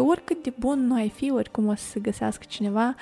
că 0.00 0.06
oricât 0.06 0.42
de 0.42 0.52
bun 0.58 0.86
nu 0.86 0.94
ai 0.94 1.08
fi, 1.08 1.30
oricum 1.30 1.66
o 1.66 1.74
să 1.74 1.84
se 1.84 2.00
găsească 2.00 2.44
cineva 2.48 2.94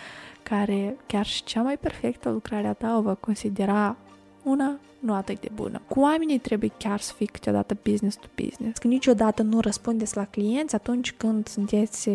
care 0.42 0.96
chiar 1.06 1.26
și 1.26 1.44
cea 1.44 1.62
mai 1.62 1.76
perfectă 1.76 2.30
lucrare 2.30 2.66
a 2.66 2.72
ta 2.72 2.96
o 2.96 3.02
va 3.02 3.14
considera 3.14 3.96
una 4.42 4.78
nu 4.98 5.14
atât 5.14 5.40
de 5.40 5.48
bună. 5.54 5.80
Cu 5.88 6.00
oamenii 6.00 6.38
trebuie 6.38 6.70
chiar 6.78 7.00
să 7.00 7.12
fii 7.12 7.26
câteodată 7.26 7.76
business 7.82 8.16
to 8.16 8.26
business. 8.44 8.78
Că 8.78 8.86
niciodată 8.86 9.42
nu 9.42 9.60
răspundeți 9.60 10.16
la 10.16 10.24
clienți 10.24 10.74
atunci 10.74 11.12
când 11.12 11.46
sunteți 11.46 12.10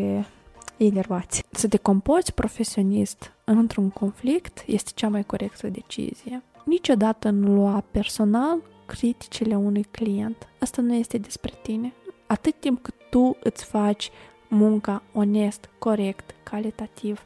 enervați. 0.78 1.44
Să 1.52 1.68
te 1.68 1.78
comporți 1.78 2.34
profesionist 2.34 3.34
într-un 3.44 3.90
conflict 3.90 4.63
este 4.68 4.92
cea 4.96 5.10
mai 5.10 5.24
corectă 5.24 5.68
decizie. 5.68 6.44
Niciodată 6.65 7.29
nu 7.29 7.54
lua 7.54 7.84
personal 7.92 8.62
criticile 8.86 9.56
unui 9.56 9.84
client. 9.92 10.47
Asta 10.60 10.81
nu 10.81 10.94
este 10.94 11.18
despre 11.18 11.54
tine. 11.62 11.94
Atât 12.28 12.60
timp 12.60 12.81
cât 12.81 12.94
tu 13.10 13.38
îți 13.44 13.65
faci 13.65 14.12
munca 14.54 15.04
onest, 15.13 15.69
corect, 15.79 16.36
calitativ. 16.44 17.22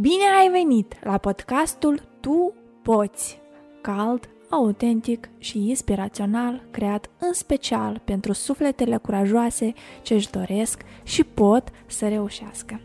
Bine 0.00 0.24
ai 0.40 0.48
venit 0.50 1.04
la 1.04 1.18
podcastul 1.18 2.02
Tu 2.20 2.54
Poți! 2.82 3.40
Cald, 3.80 4.28
autentic 4.48 5.28
și 5.38 5.68
inspirațional, 5.68 6.62
creat 6.70 7.10
în 7.18 7.32
special 7.32 8.00
pentru 8.04 8.32
sufletele 8.32 8.96
curajoase 8.96 9.72
ce 10.02 10.14
își 10.14 10.30
doresc 10.30 10.82
și 11.02 11.24
pot 11.24 11.68
să 11.86 12.08
reușească. 12.08 12.80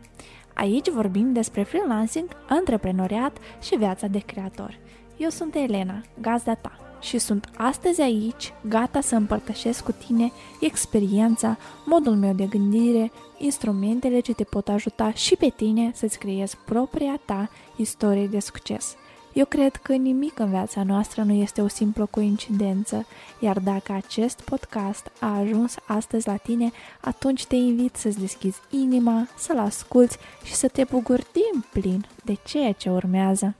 Aici 0.54 0.90
vorbim 0.90 1.34
despre 1.34 1.63
freelancing, 1.63 2.29
antreprenoriat 2.49 3.38
și 3.62 3.76
viața 3.76 4.07
de 4.07 4.20
creator. 4.20 4.77
Eu 5.18 5.29
sunt 5.29 5.55
Elena, 5.55 6.02
gazda 6.21 6.54
ta, 6.54 6.87
și 6.99 7.17
sunt 7.17 7.49
astăzi 7.57 8.01
aici, 8.01 8.53
gata 8.67 9.01
să 9.01 9.15
împărtășesc 9.15 9.83
cu 9.83 9.91
tine 9.91 10.31
experiența, 10.59 11.57
modul 11.85 12.15
meu 12.15 12.33
de 12.33 12.45
gândire, 12.45 13.11
instrumentele 13.37 14.20
ce 14.20 14.33
te 14.33 14.43
pot 14.43 14.67
ajuta 14.67 15.13
și 15.13 15.35
pe 15.35 15.53
tine 15.55 15.91
să-ți 15.95 16.17
creezi 16.17 16.57
propria 16.65 17.20
ta 17.25 17.49
istorie 17.75 18.27
de 18.27 18.39
succes– 18.39 18.95
eu 19.37 19.45
cred 19.45 19.76
că 19.76 19.93
nimic 19.93 20.39
în 20.39 20.49
viața 20.49 20.84
noastră 20.84 21.23
nu 21.23 21.34
este 21.34 21.62
o 21.62 21.67
simplă 21.67 22.05
coincidență, 22.05 23.05
iar 23.39 23.59
dacă 23.59 23.91
acest 23.91 24.41
podcast 24.41 25.11
a 25.20 25.37
ajuns 25.37 25.76
astăzi 25.87 26.27
la 26.27 26.35
tine, 26.35 26.71
atunci 27.01 27.45
te 27.45 27.55
invit 27.55 27.95
să-ți 27.95 28.20
deschizi 28.20 28.59
inima, 28.70 29.27
să-l 29.37 29.57
asculți 29.57 30.17
și 30.43 30.54
să 30.54 30.67
te 30.67 30.84
bucuri 30.84 31.27
din 31.32 31.65
plin 31.71 32.05
de 32.23 32.37
ceea 32.43 32.71
ce 32.71 32.89
urmează. 32.89 33.55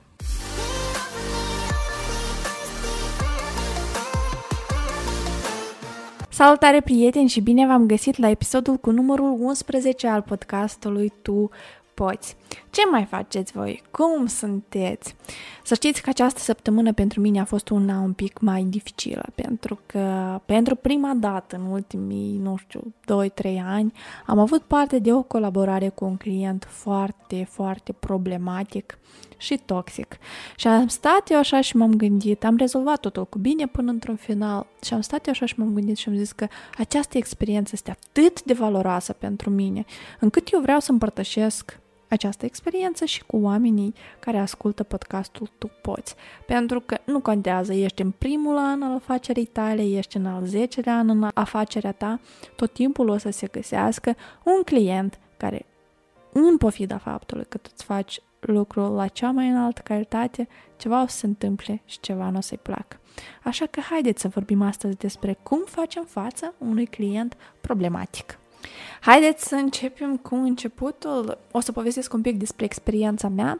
Salutare 6.38 6.80
prieteni 6.80 7.28
și 7.28 7.40
bine 7.40 7.66
v-am 7.66 7.86
găsit 7.86 8.16
la 8.16 8.28
episodul 8.28 8.76
cu 8.76 8.90
numărul 8.90 9.36
11 9.40 10.06
al 10.06 10.22
podcastului 10.22 11.12
Tu 11.22 11.50
poți. 11.94 12.36
Ce 12.70 12.80
mai 12.90 13.04
faceți 13.04 13.52
voi? 13.52 13.82
Cum 13.90 14.26
sunteți? 14.26 15.14
Să 15.64 15.74
știți 15.74 16.02
că 16.02 16.10
această 16.10 16.38
săptămână 16.38 16.92
pentru 16.92 17.20
mine 17.20 17.40
a 17.40 17.44
fost 17.44 17.68
una 17.68 18.00
un 18.00 18.12
pic 18.12 18.40
mai 18.40 18.62
dificilă, 18.62 19.24
pentru 19.34 19.80
că 19.86 20.40
pentru 20.46 20.74
prima 20.74 21.12
dată 21.14 21.56
în 21.56 21.70
ultimii, 21.70 22.38
nu 22.42 22.56
știu, 22.56 22.92
2-3 23.44 23.58
ani, 23.64 23.92
am 24.26 24.38
avut 24.38 24.62
parte 24.62 24.98
de 24.98 25.12
o 25.12 25.22
colaborare 25.22 25.88
cu 25.88 26.04
un 26.04 26.16
client 26.16 26.66
foarte, 26.70 27.46
foarte 27.50 27.92
problematic 27.92 28.98
și 29.38 29.60
toxic. 29.64 30.18
Și 30.56 30.66
am 30.66 30.88
stat 30.88 31.30
eu 31.30 31.38
așa 31.38 31.60
și 31.60 31.76
m-am 31.76 31.94
gândit, 31.94 32.44
am 32.44 32.56
rezolvat 32.56 33.00
totul 33.00 33.26
cu 33.26 33.38
bine 33.38 33.66
până 33.66 33.90
într-un 33.90 34.16
final 34.16 34.66
și 34.82 34.94
am 34.94 35.00
stat 35.00 35.26
eu 35.26 35.32
așa 35.32 35.46
și 35.46 35.54
m-am 35.56 35.74
gândit 35.74 35.96
și 35.96 36.08
am 36.08 36.16
zis 36.16 36.32
că 36.32 36.46
această 36.78 37.18
experiență 37.18 37.70
este 37.74 37.90
atât 37.90 38.42
de 38.42 38.52
valoroasă 38.52 39.12
pentru 39.12 39.50
mine, 39.50 39.84
încât 40.20 40.48
eu 40.52 40.60
vreau 40.60 40.80
să 40.80 40.92
împărtășesc 40.92 41.78
această 42.08 42.44
experiență 42.44 43.04
și 43.04 43.24
cu 43.24 43.36
oamenii 43.36 43.94
care 44.18 44.38
ascultă 44.38 44.82
podcastul 44.82 45.50
Tu 45.58 45.70
Poți. 45.82 46.14
Pentru 46.46 46.80
că 46.80 46.98
nu 47.04 47.20
contează, 47.20 47.72
ești 47.72 48.02
în 48.02 48.10
primul 48.10 48.56
an 48.56 48.82
al 48.82 48.94
afacerii 48.94 49.44
tale, 49.44 49.82
ești 49.82 50.16
în 50.16 50.26
al 50.26 50.44
10 50.44 50.82
an 50.86 51.08
în 51.08 51.30
afacerea 51.34 51.92
ta, 51.92 52.20
tot 52.56 52.72
timpul 52.72 53.08
o 53.08 53.18
să 53.18 53.30
se 53.30 53.46
găsească 53.46 54.16
un 54.44 54.62
client 54.64 55.18
care, 55.36 55.66
în 56.32 56.56
pofida 56.56 56.98
faptului 56.98 57.44
că 57.48 57.56
tu 57.58 57.70
îți 57.72 57.84
faci 57.84 58.20
lucrul 58.40 58.90
la 58.90 59.06
cea 59.06 59.30
mai 59.30 59.48
înaltă 59.48 59.80
calitate, 59.84 60.48
ceva 60.76 61.02
o 61.02 61.06
să 61.06 61.16
se 61.16 61.26
întâmple 61.26 61.82
și 61.84 62.00
ceva 62.00 62.30
nu 62.30 62.38
o 62.38 62.40
să-i 62.40 62.58
placă. 62.62 63.00
Așa 63.42 63.66
că 63.66 63.80
haideți 63.80 64.20
să 64.20 64.28
vorbim 64.28 64.62
astăzi 64.62 64.96
despre 64.96 65.38
cum 65.42 65.62
facem 65.64 66.04
față 66.04 66.54
unui 66.58 66.86
client 66.86 67.36
problematic. 67.60 68.38
Haideți 69.00 69.48
să 69.48 69.54
începem 69.54 70.16
cu 70.16 70.34
începutul. 70.34 71.38
O 71.50 71.60
să 71.60 71.72
povestesc 71.72 72.12
un 72.14 72.20
pic 72.20 72.38
despre 72.38 72.64
experiența 72.64 73.28
mea. 73.28 73.58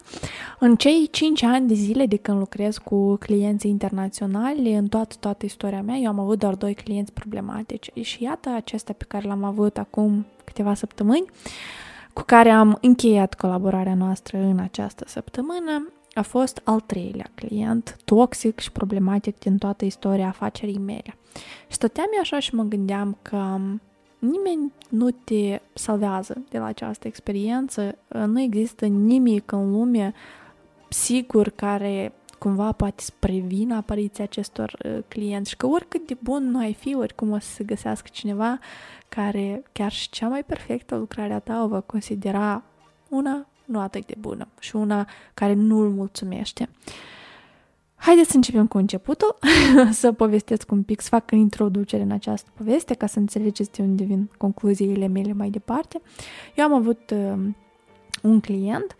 În 0.59 0.77
cei 0.77 1.09
5 1.11 1.43
ani 1.43 1.69
de 1.69 1.75
zile 1.75 2.07
de 2.07 2.17
când 2.17 2.39
lucrez 2.39 2.79
cu 2.79 3.17
clienți 3.17 3.69
internaționali, 3.69 4.75
în 4.75 4.89
toată, 4.89 5.15
toată 5.21 5.45
istoria 5.45 5.83
mea, 5.83 5.97
eu 5.97 6.09
am 6.09 6.19
avut 6.19 6.39
doar 6.39 6.55
doi 6.55 6.75
clienți 6.75 7.13
problematici. 7.13 7.91
Și 8.01 8.23
iată 8.23 8.49
acesta 8.49 8.93
pe 8.93 9.05
care 9.09 9.27
l-am 9.27 9.45
avut 9.45 9.79
acum 9.79 10.27
câteva 10.45 10.75
săptămâni, 10.75 11.25
cu 12.19 12.25
care 12.25 12.51
am 12.51 12.79
încheiat 12.81 13.35
colaborarea 13.35 13.95
noastră 13.95 14.39
în 14.39 14.59
această 14.59 15.05
săptămână, 15.07 15.93
a 16.15 16.23
fost 16.23 16.61
al 16.65 16.81
treilea 16.81 17.31
client, 17.35 17.97
toxic 18.05 18.59
și 18.59 18.73
problematic 18.73 19.39
din 19.39 19.59
toată 19.59 19.85
istoria 19.85 20.27
afacerii 20.29 20.79
mele. 20.79 21.15
Și 21.67 21.75
stăteam 21.75 22.07
eu 22.13 22.21
așa 22.21 22.39
și 22.39 22.55
mă 22.55 22.63
gândeam 22.63 23.19
că 23.23 23.59
nimeni 24.19 24.73
nu 24.89 25.11
te 25.11 25.61
salvează 25.73 26.45
de 26.49 26.59
la 26.59 26.65
această 26.65 27.07
experiență, 27.07 27.99
nu 28.09 28.41
există 28.41 28.87
nimic 28.87 29.53
în 29.53 29.71
lume 29.71 30.15
sigur 30.89 31.49
care 31.49 32.13
cumva 32.39 32.73
poate 32.73 33.03
să 33.03 33.11
prevină 33.19 33.77
apariția 33.77 34.25
acestor 34.25 34.79
uh, 34.85 34.99
clienți 35.09 35.51
și 35.51 35.57
că 35.57 35.67
oricât 35.67 36.07
de 36.07 36.17
bun 36.23 36.51
nu 36.51 36.59
ai 36.59 36.75
fi, 36.75 36.95
oricum 36.95 37.31
o 37.31 37.39
să 37.39 37.49
se 37.51 37.65
găsească 37.65 38.09
cineva 38.13 38.59
care 39.09 39.63
chiar 39.73 39.93
și 39.93 40.11
cea 40.11 40.29
mai 40.29 40.45
perfectă 40.45 40.97
lucrare 40.97 41.33
a 41.33 41.39
ta 41.39 41.63
o 41.63 41.69
va 41.69 41.81
considera 41.81 42.63
una 43.09 43.47
nu 43.65 43.81
atât 43.81 44.07
de 44.07 44.15
bună 44.19 44.49
și 44.59 44.77
una 44.77 45.09
care 45.35 45.53
nu-l 45.53 45.91
mulțumește. 45.91 46.69
Uh, 46.69 46.93
Haideți 48.01 48.31
să 48.31 48.37
începem 48.37 48.67
cu 48.67 48.79
începutul, 48.79 49.39
să 49.91 50.13
povestesc 50.13 50.71
un 50.71 50.83
pic, 50.83 51.01
să 51.01 51.09
fac 51.09 51.31
introducere 51.31 52.03
în 52.03 52.11
această 52.11 52.51
poveste 52.55 52.95
ca 52.95 53.07
să 53.07 53.19
înțelegeți 53.19 53.73
de 53.73 53.83
unde 53.83 54.05
vin 54.05 54.31
concluziile 54.37 55.07
mele 55.07 55.33
mai 55.33 55.51
departe. 55.51 56.01
Eu 56.55 56.65
am 56.65 56.75
avut 56.75 57.11
uh, 57.11 57.39
un 58.23 58.41
client 58.41 58.97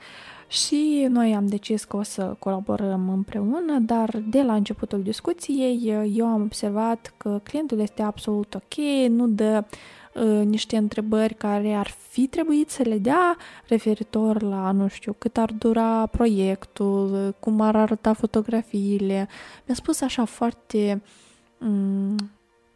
și 0.49 1.07
noi 1.11 1.35
am 1.35 1.47
decis 1.47 1.85
că 1.85 1.97
o 1.97 2.03
să 2.03 2.37
colaborăm 2.39 3.09
împreună, 3.09 3.79
dar 3.79 4.23
de 4.31 4.43
la 4.43 4.55
începutul 4.55 5.03
discuției 5.03 5.81
uh, 5.85 6.13
eu 6.15 6.27
am 6.27 6.43
observat 6.43 7.15
că 7.17 7.41
clientul 7.43 7.79
este 7.79 8.03
absolut 8.03 8.55
ok, 8.55 8.75
nu 9.09 9.27
dă 9.27 9.65
uh, 9.65 9.77
Uh, 10.15 10.45
niște 10.45 10.77
întrebări 10.77 11.35
care 11.35 11.73
ar 11.73 11.87
fi 12.09 12.27
trebuit 12.27 12.71
să 12.71 12.83
le 12.83 12.99
dea 12.99 13.37
referitor 13.67 14.43
la, 14.43 14.71
nu 14.71 14.89
știu, 14.89 15.13
cât 15.19 15.37
ar 15.37 15.51
dura 15.53 16.07
proiectul, 16.07 17.35
cum 17.41 17.61
ar 17.61 17.77
arăta 17.77 18.13
fotografiile. 18.13 19.29
Mi-a 19.67 19.75
spus 19.75 20.01
așa 20.01 20.25
foarte 20.25 21.03
mm, 21.59 22.17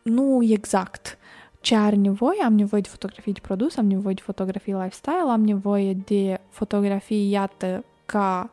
nu 0.03 0.39
exact 0.43 1.19
ce 1.63 1.77
are 1.77 1.97
nevoie. 1.97 2.43
Am 2.45 2.55
nevoie 2.55 2.81
de 2.81 2.89
fotografii 2.89 3.33
de 3.33 3.41
produs, 3.43 3.77
am 3.77 3.87
nevoie 3.87 4.15
de 4.15 4.23
fotografii 4.25 4.73
lifestyle, 4.73 5.31
am 5.31 5.45
nevoie 5.45 5.93
de 5.93 6.41
fotografii, 6.49 7.31
iată, 7.31 7.85
ca 8.07 8.51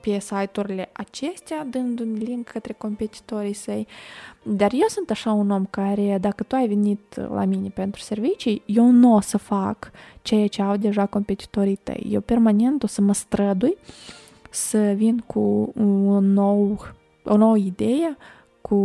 pe 0.00 0.18
site-urile 0.18 0.90
acestea, 0.92 1.66
dând 1.70 2.00
un 2.00 2.12
link 2.12 2.48
către 2.48 2.72
competitorii 2.72 3.52
săi. 3.52 3.86
Dar 4.42 4.70
eu 4.72 4.86
sunt 4.88 5.10
așa 5.10 5.32
un 5.32 5.50
om 5.50 5.66
care, 5.70 6.18
dacă 6.20 6.42
tu 6.42 6.54
ai 6.54 6.68
venit 6.68 7.16
la 7.16 7.44
mine 7.44 7.68
pentru 7.68 8.00
servicii, 8.00 8.62
eu 8.66 8.90
nu 8.90 9.14
o 9.14 9.20
să 9.20 9.38
fac 9.38 9.90
ceea 10.22 10.46
ce 10.46 10.62
au 10.62 10.76
deja 10.76 11.06
competitorii 11.06 11.76
tăi. 11.82 12.06
Eu 12.10 12.20
permanent 12.20 12.82
o 12.82 12.86
să 12.86 13.00
mă 13.00 13.12
strădui 13.12 13.76
să 14.50 14.92
vin 14.96 15.18
cu 15.26 15.72
un 15.74 16.32
nou, 16.32 16.78
o 17.24 17.36
nouă 17.36 17.56
idee, 17.56 18.16
cu, 18.60 18.76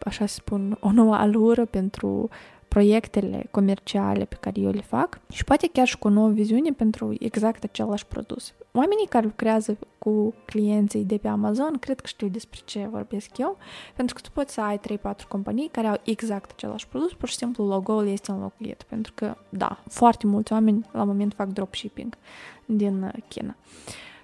așa 0.00 0.26
să 0.26 0.34
spun, 0.34 0.76
o 0.80 0.92
nouă 0.92 1.14
alură 1.14 1.64
pentru 1.64 2.28
proiectele 2.74 3.46
comerciale 3.50 4.24
pe 4.24 4.36
care 4.40 4.60
eu 4.60 4.70
le 4.70 4.80
fac 4.80 5.20
și 5.32 5.44
poate 5.44 5.68
chiar 5.72 5.86
și 5.86 5.98
cu 5.98 6.06
o 6.06 6.10
nouă 6.10 6.28
viziune 6.28 6.70
pentru 6.70 7.14
exact 7.18 7.64
același 7.64 8.06
produs. 8.06 8.52
Oamenii 8.72 9.06
care 9.08 9.24
lucrează 9.24 9.78
cu 9.98 10.34
clienții 10.44 11.04
de 11.04 11.16
pe 11.16 11.28
Amazon 11.28 11.78
cred 11.80 12.00
că 12.00 12.06
știu 12.06 12.28
despre 12.28 12.60
ce 12.64 12.88
vorbesc 12.90 13.38
eu, 13.38 13.56
pentru 13.96 14.14
că 14.14 14.20
tu 14.20 14.30
poți 14.32 14.54
să 14.54 14.60
ai 14.60 14.78
3-4 14.78 15.28
companii 15.28 15.68
care 15.68 15.86
au 15.86 16.00
exact 16.04 16.50
același 16.50 16.88
produs, 16.88 17.12
pur 17.12 17.28
și 17.28 17.36
simplu 17.36 17.66
logo-ul 17.66 18.06
este 18.06 18.30
înlocuit, 18.30 18.82
pentru 18.82 19.12
că, 19.14 19.36
da, 19.48 19.82
foarte 19.88 20.26
mulți 20.26 20.52
oameni 20.52 20.86
la 20.92 21.04
moment 21.04 21.32
fac 21.34 21.48
dropshipping 21.48 22.16
din 22.64 23.12
China. 23.28 23.56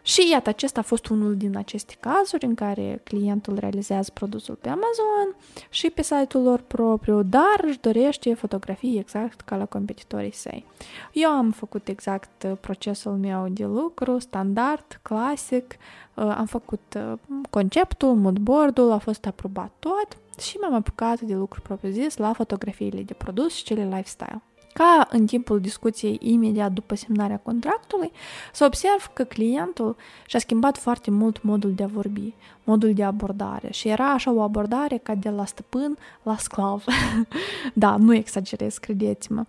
Și 0.02 0.29
iată, 0.31 0.49
acesta 0.49 0.81
a 0.81 0.82
fost 0.82 1.06
unul 1.06 1.37
din 1.37 1.56
aceste 1.56 1.97
cazuri 2.00 2.44
în 2.44 2.55
care 2.55 3.00
clientul 3.05 3.58
realizează 3.58 4.11
produsul 4.14 4.55
pe 4.55 4.69
Amazon 4.69 5.37
și 5.70 5.91
pe 5.91 6.02
site-ul 6.02 6.43
lor 6.43 6.61
propriu, 6.61 7.23
dar 7.23 7.61
își 7.62 7.81
dorește 7.81 8.35
fotografii 8.35 8.99
exact 8.99 9.41
ca 9.41 9.56
la 9.56 9.64
competitorii 9.64 10.32
săi. 10.32 10.64
Eu 11.12 11.31
am 11.31 11.50
făcut 11.50 11.88
exact 11.88 12.43
uh, 12.43 12.52
procesul 12.61 13.12
meu 13.12 13.49
de 13.49 13.64
lucru, 13.64 14.19
standard, 14.19 14.99
clasic, 15.02 15.76
uh, 16.14 16.35
am 16.37 16.46
făcut 16.46 16.96
uh, 16.96 17.12
conceptul, 17.50 18.14
moodboard-ul, 18.14 18.93
a 18.93 18.99
fost 18.99 19.26
aprobat 19.26 19.70
tot 19.79 20.17
și 20.41 20.56
m-am 20.56 20.75
apucat 20.75 21.20
de 21.20 21.35
lucru 21.35 21.61
propriu-zis 21.61 22.17
la 22.17 22.32
fotografiile 22.32 23.03
de 23.03 23.14
produs 23.14 23.55
și 23.55 23.64
cele 23.64 23.85
lifestyle 23.85 24.43
ca 24.72 25.08
în 25.11 25.26
timpul 25.26 25.61
discuției 25.61 26.19
imediat 26.22 26.72
după 26.72 26.94
semnarea 26.94 27.40
contractului, 27.43 28.12
să 28.52 28.64
observ 28.64 29.11
că 29.12 29.25
clientul 29.25 29.96
și-a 30.26 30.38
schimbat 30.38 30.78
foarte 30.78 31.11
mult 31.11 31.43
modul 31.43 31.72
de 31.75 31.82
a 31.82 31.87
vorbi, 31.87 32.34
modul 32.64 32.94
de 32.94 33.05
abordare 33.05 33.69
și 33.72 33.88
era 33.88 34.12
așa 34.12 34.32
o 34.32 34.40
abordare 34.40 34.96
ca 34.96 35.14
de 35.14 35.28
la 35.31 35.44
stăpân 35.44 35.96
la 36.22 36.37
sclav. 36.37 36.84
da, 37.75 37.96
nu 37.96 38.14
exagerez, 38.14 38.78
credeți-mă. 38.78 39.44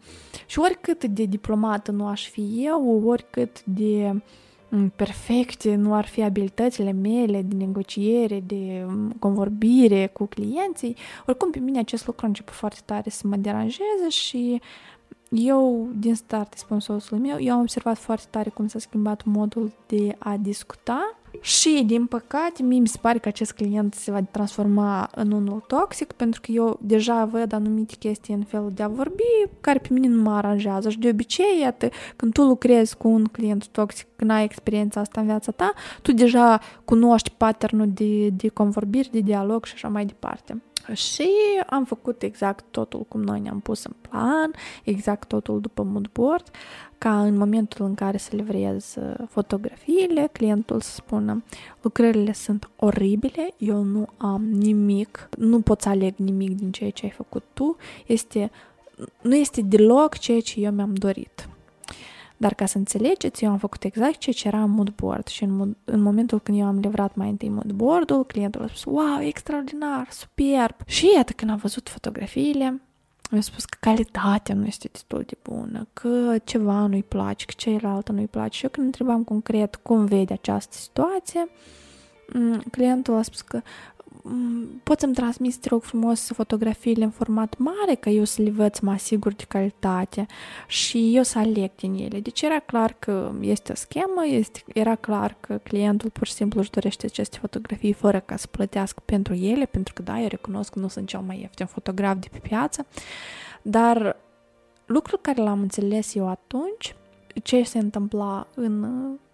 Și 0.45 0.59
oricât 0.59 1.03
de 1.03 1.23
diplomată 1.23 1.91
nu 1.91 2.07
aș 2.07 2.29
fi 2.29 2.65
eu, 2.65 3.03
oricât 3.05 3.63
de 3.63 4.21
mm, 4.69 4.91
perfecte 4.95 5.75
nu 5.75 5.93
ar 5.93 6.05
fi 6.05 6.23
abilitățile 6.23 6.91
mele 6.91 7.41
de 7.41 7.55
negociere, 7.55 8.43
de 8.45 8.85
mm, 8.87 9.15
convorbire 9.19 10.07
cu 10.13 10.25
clienții, 10.25 10.95
oricum 11.25 11.49
pe 11.49 11.59
mine 11.59 11.79
acest 11.79 12.05
lucru 12.05 12.25
a 12.25 12.27
început 12.27 12.53
foarte 12.53 12.79
tare 12.85 13.09
să 13.09 13.27
mă 13.27 13.35
deranjeze 13.35 14.09
și 14.09 14.61
eu, 15.31 15.89
din 15.95 16.15
start, 16.15 16.53
spun 16.53 16.79
soțul 16.79 17.17
meu, 17.17 17.39
eu 17.39 17.53
am 17.53 17.59
observat 17.59 17.97
foarte 17.97 18.27
tare 18.29 18.49
cum 18.49 18.67
s-a 18.67 18.79
schimbat 18.79 19.23
modul 19.23 19.71
de 19.87 20.15
a 20.19 20.37
discuta 20.37 21.15
și, 21.39 21.83
din 21.85 22.05
păcate, 22.05 22.63
mie 22.63 22.79
mi 22.79 22.87
se 22.87 22.97
pare 23.01 23.17
că 23.17 23.27
acest 23.27 23.51
client 23.51 23.93
se 23.93 24.11
va 24.11 24.21
transforma 24.21 25.09
în 25.15 25.31
unul 25.31 25.63
toxic, 25.67 26.11
pentru 26.11 26.41
că 26.41 26.51
eu 26.51 26.77
deja 26.81 27.25
văd 27.25 27.53
anumite 27.53 27.95
chestii 27.99 28.33
în 28.33 28.43
felul 28.43 28.71
de 28.73 28.83
a 28.83 28.87
vorbi 28.87 29.23
care 29.61 29.79
pe 29.79 29.87
mine 29.91 30.07
nu 30.07 30.21
mă 30.21 30.31
aranjează. 30.31 30.89
Și 30.89 30.99
de 30.99 31.09
obicei, 31.09 31.59
iată, 31.61 31.89
când 32.15 32.33
tu 32.33 32.41
lucrezi 32.41 32.97
cu 32.97 33.07
un 33.07 33.25
client 33.25 33.67
toxic, 33.67 34.07
când 34.15 34.31
ai 34.31 34.43
experiența 34.43 34.99
asta 34.99 35.19
în 35.19 35.25
viața 35.25 35.51
ta, 35.51 35.73
tu 36.01 36.11
deja 36.11 36.59
cunoști 36.85 37.29
patternul 37.37 37.89
de, 37.93 38.29
de 38.29 38.47
convorbiri, 38.47 39.09
de 39.11 39.19
dialog 39.19 39.65
și 39.65 39.73
așa 39.73 39.87
mai 39.87 40.05
departe. 40.05 40.61
Și 40.93 41.29
am 41.69 41.85
făcut 41.85 42.21
exact 42.21 42.65
totul 42.71 43.05
cum 43.07 43.21
noi 43.21 43.39
ne-am 43.39 43.59
pus 43.59 43.83
în 43.83 43.93
plan, 44.01 44.51
exact 44.83 45.27
totul 45.27 45.61
după 45.61 45.83
mood 45.83 46.09
board, 46.13 46.49
ca 46.97 47.21
în 47.21 47.37
momentul 47.37 47.85
în 47.85 47.95
care 47.95 48.17
să 48.17 48.35
livrez 48.35 48.95
uh, 48.95 49.13
fotografiile, 49.29 50.29
clientul 50.31 50.81
să 50.81 50.91
spună 50.91 51.43
lucrările 51.81 52.33
sunt 52.33 52.69
oribile, 52.75 53.53
eu 53.57 53.81
nu 53.81 54.07
am 54.17 54.43
nimic, 54.43 55.29
nu 55.37 55.61
pot 55.61 55.81
să 55.81 55.89
aleg 55.89 56.13
nimic 56.15 56.55
din 56.55 56.71
ceea 56.71 56.89
ce 56.89 57.05
ai 57.05 57.11
făcut 57.11 57.43
tu, 57.53 57.75
este, 58.05 58.51
nu 59.21 59.35
este 59.35 59.61
deloc 59.61 60.17
ceea 60.17 60.39
ce 60.39 60.59
eu 60.59 60.71
mi-am 60.71 60.93
dorit. 60.93 61.49
Dar 62.41 62.53
ca 62.53 62.65
să 62.65 62.77
înțelegeți, 62.77 63.43
eu 63.43 63.51
am 63.51 63.57
făcut 63.57 63.83
exact 63.83 64.17
ce 64.17 64.47
era 64.47 64.63
în 64.63 64.69
moodboard 64.69 65.27
și 65.27 65.43
în, 65.43 65.55
mod, 65.55 65.77
în 65.83 66.01
momentul 66.01 66.39
când 66.39 66.59
eu 66.59 66.65
am 66.65 66.79
livrat 66.79 67.15
mai 67.15 67.29
întâi 67.29 67.49
moodboard-ul, 67.49 68.25
clientul 68.25 68.61
a 68.61 68.67
spus, 68.67 68.83
wow, 68.83 69.19
extraordinar, 69.19 70.07
superb. 70.11 70.75
Și 70.85 71.11
iată, 71.15 71.33
când 71.33 71.51
am 71.51 71.57
văzut 71.57 71.89
fotografiile, 71.89 72.81
mi-a 73.31 73.41
spus 73.41 73.65
că 73.65 73.77
calitatea 73.81 74.55
nu 74.55 74.65
este 74.65 74.89
destul 74.91 75.23
de 75.27 75.37
bună, 75.41 75.87
că 75.93 76.35
ceva 76.43 76.85
nu-i 76.85 77.03
place, 77.03 77.45
că 77.45 77.53
cealaltă 77.57 78.11
nu-i 78.11 78.27
place. 78.27 78.57
Și 78.57 78.63
eu 78.63 78.69
când 78.69 78.85
întrebam 78.85 79.23
concret 79.23 79.75
cum 79.75 80.05
vede 80.05 80.33
această 80.33 80.75
situație, 80.77 81.47
mm, 82.33 82.63
clientul 82.71 83.17
a 83.17 83.21
spus 83.21 83.41
că 83.41 83.57
Mm, 83.57 83.90
poți 84.83 85.01
să-mi 85.01 85.13
transmiți, 85.13 85.59
te 85.59 85.67
rog 85.69 85.83
frumos, 85.83 86.31
fotografiile 86.33 87.03
în 87.03 87.09
format 87.09 87.57
mare, 87.57 87.95
ca 87.99 88.09
eu 88.09 88.23
să 88.23 88.41
le 88.41 88.49
văd, 88.49 88.73
să 88.73 88.81
mă 88.83 88.91
asigur 88.91 89.33
de 89.33 89.43
calitate 89.47 90.25
și 90.67 91.15
eu 91.15 91.23
să 91.23 91.37
aleg 91.37 91.71
din 91.75 91.93
ele. 91.93 92.19
Deci 92.19 92.41
era 92.41 92.59
clar 92.59 92.95
că 92.99 93.31
este 93.39 93.71
o 93.71 93.75
schemă, 93.75 94.25
este, 94.25 94.63
era 94.73 94.95
clar 94.95 95.37
că 95.39 95.59
clientul 95.63 96.09
pur 96.09 96.27
și 96.27 96.33
simplu 96.33 96.59
își 96.59 96.69
dorește 96.69 97.05
aceste 97.05 97.37
fotografii 97.37 97.93
fără 97.93 98.19
ca 98.19 98.35
să 98.35 98.47
plătească 98.47 99.01
pentru 99.05 99.33
ele, 99.33 99.65
pentru 99.65 99.93
că 99.93 100.01
da, 100.01 100.19
eu 100.19 100.27
recunosc 100.27 100.71
că 100.73 100.79
nu 100.79 100.87
sunt 100.87 101.07
cel 101.07 101.19
mai 101.19 101.39
ieftin 101.39 101.65
fotograf 101.65 102.17
de 102.19 102.27
pe 102.31 102.37
piață, 102.37 102.85
dar 103.61 104.15
lucrul 104.85 105.19
care 105.21 105.41
l-am 105.41 105.59
înțeles 105.59 106.15
eu 106.15 106.29
atunci, 106.29 106.95
ce 107.43 107.63
se 107.63 107.77
întâmpla 107.77 108.47
în, 108.55 108.85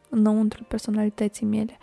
înăuntru 0.10 0.64
personalității 0.64 1.46
mele, 1.46 1.78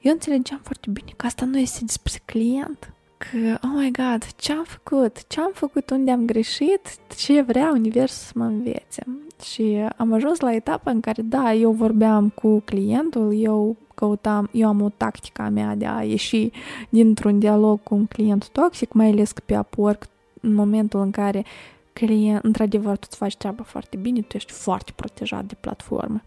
eu 0.00 0.12
înțelegeam 0.12 0.60
foarte 0.62 0.90
bine 0.90 1.12
că 1.16 1.26
asta 1.26 1.44
nu 1.44 1.58
este 1.58 1.84
despre 1.84 2.20
client, 2.24 2.92
că, 3.18 3.58
oh 3.62 3.70
my 3.74 3.90
god, 3.90 4.34
ce-am 4.36 4.64
făcut, 4.64 5.26
ce-am 5.26 5.50
făcut, 5.54 5.90
unde 5.90 6.10
am 6.10 6.24
greșit, 6.26 6.98
ce 7.16 7.42
vrea 7.42 7.70
universul 7.72 8.24
să 8.26 8.32
mă 8.34 8.44
învețe. 8.44 9.04
Și 9.42 9.84
am 9.96 10.12
ajuns 10.12 10.40
la 10.40 10.54
etapa 10.54 10.90
în 10.90 11.00
care, 11.00 11.22
da, 11.22 11.52
eu 11.52 11.70
vorbeam 11.70 12.28
cu 12.28 12.60
clientul, 12.60 13.34
eu 13.42 13.76
căutam, 13.94 14.48
eu 14.52 14.68
am 14.68 14.82
o 14.82 14.88
tactică 14.88 15.42
a 15.42 15.48
mea 15.48 15.74
de 15.74 15.86
a 15.86 16.02
ieși 16.02 16.50
dintr-un 16.88 17.38
dialog 17.38 17.82
cu 17.82 17.94
un 17.94 18.06
client 18.06 18.48
toxic, 18.48 18.92
mai 18.92 19.06
ales 19.06 19.32
că 19.32 19.42
pe 19.46 19.58
Upwork, 19.58 20.06
în 20.40 20.54
momentul 20.54 21.00
în 21.00 21.10
care 21.10 21.44
client, 21.92 22.44
într-adevăr, 22.44 22.96
tu 22.96 23.06
îți 23.08 23.16
faci 23.16 23.36
treaba 23.36 23.62
foarte 23.62 23.96
bine, 23.96 24.20
tu 24.20 24.36
ești 24.36 24.52
foarte 24.52 24.92
protejat 24.96 25.44
de 25.44 25.56
platformă 25.60 26.22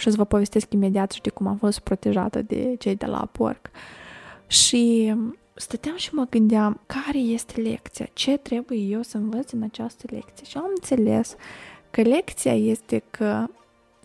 și 0.00 0.08
o 0.08 0.10
să 0.10 0.16
vă 0.16 0.24
povestesc 0.24 0.72
imediat, 0.72 1.10
știi, 1.10 1.30
cum 1.30 1.46
am 1.46 1.56
fost 1.56 1.78
protejată 1.78 2.42
de 2.42 2.74
cei 2.78 2.96
de 2.96 3.06
la 3.06 3.22
Upwork. 3.22 3.70
Și 4.46 5.14
stăteam 5.54 5.96
și 5.96 6.14
mă 6.14 6.26
gândeam 6.30 6.80
care 6.86 7.18
este 7.18 7.60
lecția, 7.60 8.08
ce 8.12 8.36
trebuie 8.36 8.78
eu 8.78 9.02
să 9.02 9.16
învăț 9.16 9.50
în 9.50 9.62
această 9.62 10.06
lecție. 10.10 10.46
Și 10.46 10.56
am 10.56 10.66
înțeles 10.74 11.36
că 11.90 12.02
lecția 12.02 12.54
este 12.54 13.02
că 13.10 13.46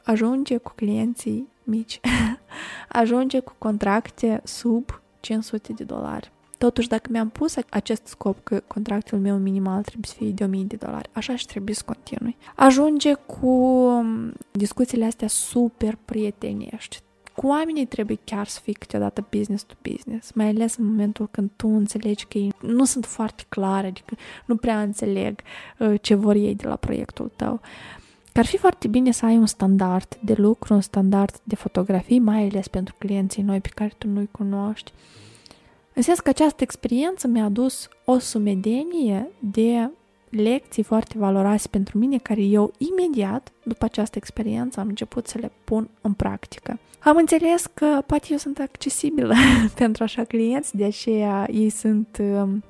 ajunge 0.04 0.58
cu 0.58 0.72
clienții 0.76 1.48
mici, 1.64 2.00
ajunge 3.02 3.40
cu 3.40 3.54
contracte 3.58 4.42
sub 4.44 5.02
500 5.20 5.74
de 5.74 5.84
dolari. 5.84 6.32
Totuși, 6.58 6.88
dacă 6.88 7.10
mi-am 7.12 7.30
pus 7.30 7.56
acest 7.70 8.06
scop 8.06 8.44
că 8.44 8.62
contractul 8.68 9.20
meu 9.20 9.38
minimal 9.38 9.82
trebuie 9.82 10.06
să 10.08 10.14
fie 10.18 10.30
de 10.30 10.44
1000 10.44 10.64
de 10.64 10.76
dolari, 10.76 11.10
așa 11.12 11.36
și 11.36 11.46
trebuie 11.46 11.76
să 11.76 11.82
continui. 11.86 12.38
Ajunge 12.56 13.14
cu 13.14 13.48
um, 13.48 14.34
discuțiile 14.52 15.06
astea 15.06 15.28
super 15.28 15.98
prietenești. 16.06 17.00
Cu 17.36 17.48
oamenii 17.48 17.86
trebuie 17.86 18.20
chiar 18.24 18.48
să 18.48 18.60
fii 18.64 18.74
câteodată 18.74 19.28
business 19.32 19.64
to 19.64 19.74
business, 19.82 20.32
mai 20.32 20.48
ales 20.48 20.76
în 20.76 20.86
momentul 20.86 21.28
când 21.32 21.50
tu 21.56 21.68
înțelegi 21.68 22.26
că 22.26 22.38
ei 22.38 22.54
nu 22.62 22.86
sunt 22.86 23.06
foarte 23.06 23.44
clare, 23.50 23.88
adică 23.88 24.16
nu 24.46 24.56
prea 24.56 24.82
înțeleg 24.82 25.40
uh, 25.80 25.94
ce 26.02 26.16
vor 26.16 26.36
ei 26.36 26.56
de 26.56 26.68
la 26.68 26.76
proiectul 26.76 27.32
tău. 27.36 27.62
Că 28.32 28.40
ar 28.40 28.46
fi 28.46 28.58
foarte 28.58 28.88
bine 28.88 29.12
să 29.12 29.26
ai 29.26 29.38
un 29.38 29.46
standard 29.46 30.18
de 30.22 30.34
lucru, 30.34 30.74
un 30.74 30.82
standard 30.82 31.40
de 31.44 31.56
fotografii, 31.56 32.20
mai 32.20 32.44
ales 32.44 32.68
pentru 32.68 32.96
clienții 32.98 33.44
noi 33.44 33.62
pe 33.62 33.70
care 33.74 33.94
tu 33.98 34.08
nu-i 34.08 34.30
cunoști. 34.32 34.92
În 35.96 36.02
sens 36.02 36.20
că 36.20 36.30
această 36.30 36.64
experiență 36.64 37.28
mi-a 37.28 37.44
adus 37.44 37.90
o 38.06 38.20
sumedenie 38.20 39.28
de 39.40 39.90
lecții 40.30 40.84
foarte 40.84 41.18
valoroase 41.18 41.68
pentru 41.68 41.98
mine, 41.98 42.18
care 42.18 42.42
eu 42.42 42.74
imediat, 42.78 43.52
după 43.64 43.86
această 43.86 44.18
experiență, 44.18 44.80
am 44.80 44.88
început 44.88 45.28
să 45.28 45.38
le 45.38 45.52
pun 45.64 45.90
în 46.02 46.14
practică. 46.14 46.80
Am 47.00 47.18
înțeles 47.18 47.66
că 47.74 48.02
poate 48.06 48.28
eu 48.30 48.38
sunt 48.38 48.60
accesibilă 48.60 49.36
pentru 49.76 50.04
așa 50.04 50.24
clienți, 50.24 50.76
de 50.76 50.84
aceea 50.84 51.48
ei 51.52 51.70
sunt 51.70 52.18
um, 52.20 52.64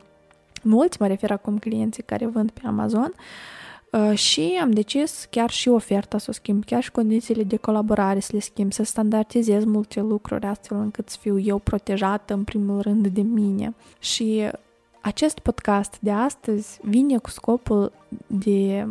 mulți, 0.64 1.02
mă 1.02 1.08
refer 1.08 1.32
acum 1.32 1.58
clienții 1.58 2.04
care 2.04 2.26
vând 2.26 2.52
pe 2.52 2.62
Amazon, 2.66 3.14
uh, 3.14 3.24
Uh, 3.24 3.65
și 4.14 4.60
am 4.62 4.72
decis 4.72 5.28
chiar 5.30 5.50
și 5.50 5.70
oferta 5.70 6.18
să 6.18 6.26
o 6.30 6.34
schimb, 6.34 6.66
chiar 6.66 6.84
și 6.84 6.92
condițiile 6.92 7.44
de 7.44 7.58
colaborare 7.58 8.20
să 8.20 8.30
le 8.34 8.40
schimb, 8.40 8.72
să 8.72 8.84
standardizez 8.84 9.64
multe 9.64 10.02
lucruri 10.02 10.46
astfel 10.46 10.78
încât 10.78 11.10
să 11.10 11.18
fiu 11.22 11.40
eu 11.40 11.58
protejată 11.58 12.34
în 12.34 12.44
primul 12.44 12.82
rând 12.82 13.08
de 13.08 13.22
mine. 13.22 13.76
Și 14.00 14.50
acest 15.02 15.40
podcast 15.40 15.98
de 16.00 16.12
astăzi 16.12 16.80
vine 16.82 17.18
cu 17.18 17.30
scopul 17.30 17.92
de 18.28 18.88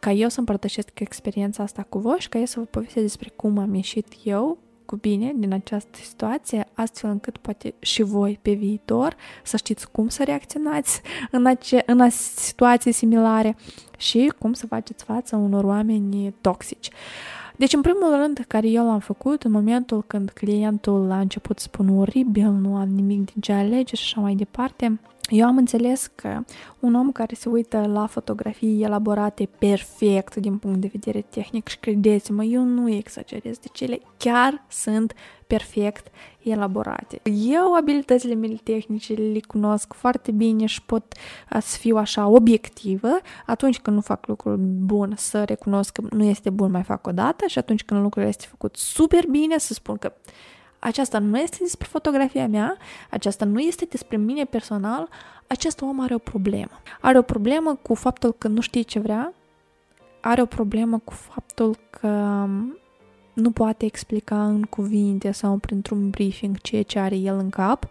ca 0.00 0.10
eu 0.12 0.28
să 0.28 0.38
împărtășesc 0.38 1.00
experiența 1.00 1.62
asta 1.62 1.82
cu 1.88 1.98
voi 1.98 2.16
și 2.18 2.28
ca 2.28 2.38
eu 2.38 2.44
să 2.44 2.58
vă 2.58 2.64
povestesc 2.64 3.04
despre 3.04 3.32
cum 3.36 3.58
am 3.58 3.74
ieșit 3.74 4.06
eu 4.22 4.58
cu 4.90 4.96
bine 4.96 5.32
din 5.36 5.52
această 5.52 5.98
situație, 6.02 6.66
astfel 6.74 7.10
încât 7.10 7.36
poate 7.36 7.74
și 7.78 8.02
voi 8.02 8.38
pe 8.42 8.52
viitor 8.52 9.16
să 9.42 9.56
știți 9.56 9.90
cum 9.90 10.08
să 10.08 10.22
reacționați 10.24 11.00
în, 11.30 11.46
ace- 11.46 11.82
în 11.86 12.10
situații 12.10 12.92
similare 12.92 13.56
și 13.98 14.32
cum 14.38 14.52
să 14.52 14.66
faceți 14.66 15.04
față 15.04 15.36
unor 15.36 15.64
oameni 15.64 16.34
toxici. 16.40 16.88
Deci, 17.56 17.72
în 17.72 17.80
primul 17.80 18.16
rând, 18.16 18.44
care 18.48 18.68
eu 18.68 18.86
l-am 18.86 18.98
făcut 18.98 19.42
în 19.42 19.50
momentul 19.50 20.04
când 20.06 20.30
clientul 20.30 21.10
a 21.10 21.20
început 21.20 21.58
să 21.58 21.64
spună 21.64 21.92
oribil, 21.92 22.50
nu 22.50 22.76
am 22.76 22.88
nimic 22.88 23.32
din 23.32 23.40
ce 23.40 23.52
alege 23.52 23.96
și 23.96 24.02
așa 24.04 24.20
mai 24.20 24.34
departe, 24.34 25.00
Eu 25.30 25.46
am 25.46 25.56
înțeles 25.56 26.10
că 26.14 26.44
un 26.80 26.94
om 26.94 27.12
care 27.12 27.34
se 27.34 27.48
uită 27.48 27.86
la 27.86 28.06
fotografii 28.06 28.82
elaborate 28.82 29.48
perfect 29.58 30.36
din 30.36 30.58
punct 30.58 30.80
de 30.80 30.90
vedere 30.92 31.20
tehnic 31.20 31.68
și 31.68 31.78
credeți-mă, 31.78 32.44
eu 32.44 32.62
nu 32.62 32.90
exagerez, 32.90 33.58
deci 33.58 33.80
ele 33.80 34.00
chiar 34.16 34.64
sunt 34.68 35.14
perfect 35.46 36.06
elaborate. 36.42 37.20
Eu 37.50 37.74
abilitățile 37.74 38.34
mele 38.34 38.58
tehnice 38.62 39.12
le 39.12 39.40
cunosc 39.46 39.92
foarte 39.92 40.30
bine 40.30 40.66
și 40.66 40.82
pot 40.82 41.14
să 41.60 41.76
fiu 41.76 41.96
așa 41.96 42.26
obiectivă. 42.26 43.08
Atunci 43.46 43.78
când 43.78 43.96
nu 43.96 44.02
fac 44.02 44.26
lucrul 44.26 44.56
bun, 44.60 45.14
să 45.16 45.44
recunosc 45.44 45.92
că 45.92 46.02
nu 46.10 46.24
este 46.24 46.50
bun, 46.50 46.70
mai 46.70 46.82
fac 46.82 47.06
o 47.06 47.12
dată 47.12 47.46
și 47.46 47.58
atunci 47.58 47.84
când 47.84 48.02
lucrul 48.02 48.22
este 48.22 48.46
făcut 48.48 48.76
super 48.76 49.26
bine, 49.26 49.58
să 49.58 49.72
spun 49.72 49.96
că 49.96 50.12
aceasta 50.80 51.18
nu 51.18 51.38
este 51.38 51.56
despre 51.60 51.86
fotografia 51.90 52.48
mea, 52.48 52.76
aceasta 53.10 53.44
nu 53.44 53.58
este 53.58 53.84
despre 53.84 54.16
mine 54.16 54.44
personal, 54.44 55.08
acest 55.46 55.80
om 55.80 56.00
are 56.00 56.14
o 56.14 56.18
problemă. 56.18 56.82
Are 57.00 57.18
o 57.18 57.22
problemă 57.22 57.78
cu 57.82 57.94
faptul 57.94 58.32
că 58.32 58.48
nu 58.48 58.60
știe 58.60 58.82
ce 58.82 58.98
vrea, 58.98 59.32
are 60.20 60.42
o 60.42 60.46
problemă 60.46 60.98
cu 60.98 61.12
faptul 61.12 61.76
că 61.90 62.46
nu 63.32 63.50
poate 63.50 63.84
explica 63.84 64.46
în 64.46 64.62
cuvinte 64.62 65.30
sau 65.30 65.56
printr-un 65.56 66.10
briefing 66.10 66.60
ceea 66.60 66.82
ce 66.82 66.98
are 66.98 67.16
el 67.16 67.38
în 67.38 67.50
cap 67.50 67.88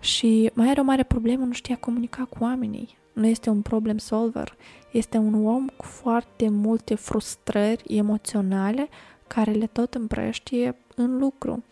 și 0.00 0.50
mai 0.54 0.68
are 0.68 0.80
o 0.80 0.84
mare 0.84 1.02
problemă, 1.02 1.44
nu 1.44 1.52
știa 1.52 1.76
comunica 1.76 2.24
cu 2.24 2.36
oamenii. 2.40 2.98
Nu 3.12 3.26
este 3.26 3.50
un 3.50 3.60
problem 3.60 3.98
solver, 3.98 4.56
este 4.90 5.16
un 5.16 5.46
om 5.46 5.66
cu 5.76 5.84
foarte 5.84 6.48
multe 6.48 6.94
frustrări 6.94 7.96
emoționale 7.96 8.88
care 9.26 9.50
le 9.50 9.66
tot 9.66 9.94
împrăștie 9.94 10.76
în 10.96 11.18
lucru. 11.18 11.64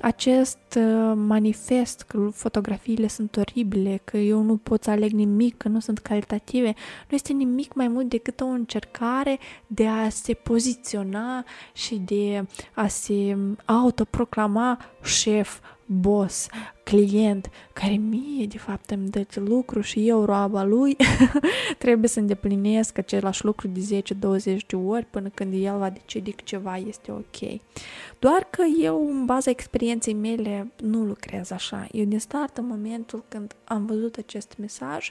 Acest 0.00 0.58
uh, 0.76 1.12
manifest 1.14 2.02
că 2.02 2.28
fotografiile 2.32 3.08
sunt 3.08 3.36
oribile, 3.36 4.00
că 4.04 4.16
eu 4.16 4.42
nu 4.42 4.56
pot 4.56 4.82
să 4.82 4.90
aleg 4.90 5.10
nimic, 5.10 5.56
că 5.56 5.68
nu 5.68 5.80
sunt 5.80 5.98
calitative, 5.98 6.74
nu 7.08 7.14
este 7.14 7.32
nimic 7.32 7.74
mai 7.74 7.88
mult 7.88 8.08
decât 8.08 8.40
o 8.40 8.44
încercare 8.44 9.38
de 9.66 9.86
a 9.86 10.08
se 10.08 10.34
poziționa 10.34 11.44
și 11.72 11.94
de 11.94 12.46
a 12.74 12.86
se 12.86 13.36
autoproclama 13.64 14.78
șef, 15.02 15.60
boss, 15.86 16.48
client, 16.84 17.50
care 17.72 17.92
mie 17.92 18.46
de 18.46 18.58
fapt 18.58 18.90
îmi 18.90 19.08
dă 19.08 19.26
lucru 19.34 19.80
și 19.80 20.08
eu, 20.08 20.24
roaba 20.24 20.64
lui, 20.64 20.96
trebuie 21.78 22.08
să 22.08 22.18
îndeplinesc 22.18 22.98
același 22.98 23.44
lucru 23.44 23.68
de 23.68 24.02
10-20 24.02 24.42
de 24.66 24.76
ori 24.76 25.04
până 25.04 25.28
când 25.28 25.64
el 25.64 25.78
va 25.78 25.90
decide 25.90 26.30
că 26.30 26.42
ceva 26.44 26.76
este 26.76 27.12
ok. 27.12 27.60
Doar 28.18 28.46
că 28.50 28.62
eu, 28.82 29.08
în 29.10 29.24
baza 29.24 29.50
experienței 29.50 30.14
mele, 30.14 30.72
nu 30.76 31.04
lucrez 31.04 31.50
așa. 31.50 31.88
Eu 31.92 32.04
din 32.04 32.18
start, 32.18 32.56
în 32.56 32.66
momentul 32.66 33.24
când 33.28 33.54
am 33.64 33.86
văzut 33.86 34.16
acest 34.16 34.54
mesaj, 34.58 35.10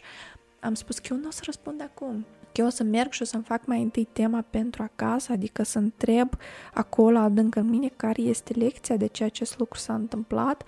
am 0.60 0.74
spus 0.74 1.00
că 1.00 1.08
eu 1.12 1.17
nu 1.17 1.27
o 1.27 1.32
să 1.32 1.41
răspund 1.46 1.82
acum 1.82 2.25
că 2.34 2.34
eu 2.57 2.65
o 2.65 2.69
să 2.69 2.83
merg 2.83 3.12
și 3.12 3.21
o 3.21 3.25
să-mi 3.25 3.43
fac 3.43 3.65
mai 3.65 3.81
întâi 3.81 4.07
tema 4.12 4.45
pentru 4.50 4.83
acasă, 4.83 5.31
adică 5.31 5.63
să 5.63 5.77
întreb 5.77 6.29
acolo 6.74 7.17
adânc 7.17 7.55
în 7.55 7.69
mine 7.69 7.91
care 7.95 8.21
este 8.21 8.53
lecția 8.53 8.97
de 8.97 9.05
ce 9.05 9.24
acest 9.24 9.59
lucru 9.59 9.79
s-a 9.79 9.93
întâmplat. 9.93 10.63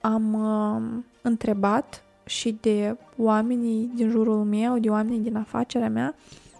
Am 0.00 0.32
uh, 0.34 1.02
întrebat 1.22 2.04
și 2.24 2.58
de 2.60 2.96
oamenii 3.16 3.90
din 3.94 4.10
jurul 4.10 4.44
meu, 4.44 4.78
de 4.78 4.88
oamenii 4.88 5.18
din 5.18 5.36
afacerea 5.36 5.88
mea, 5.88 6.14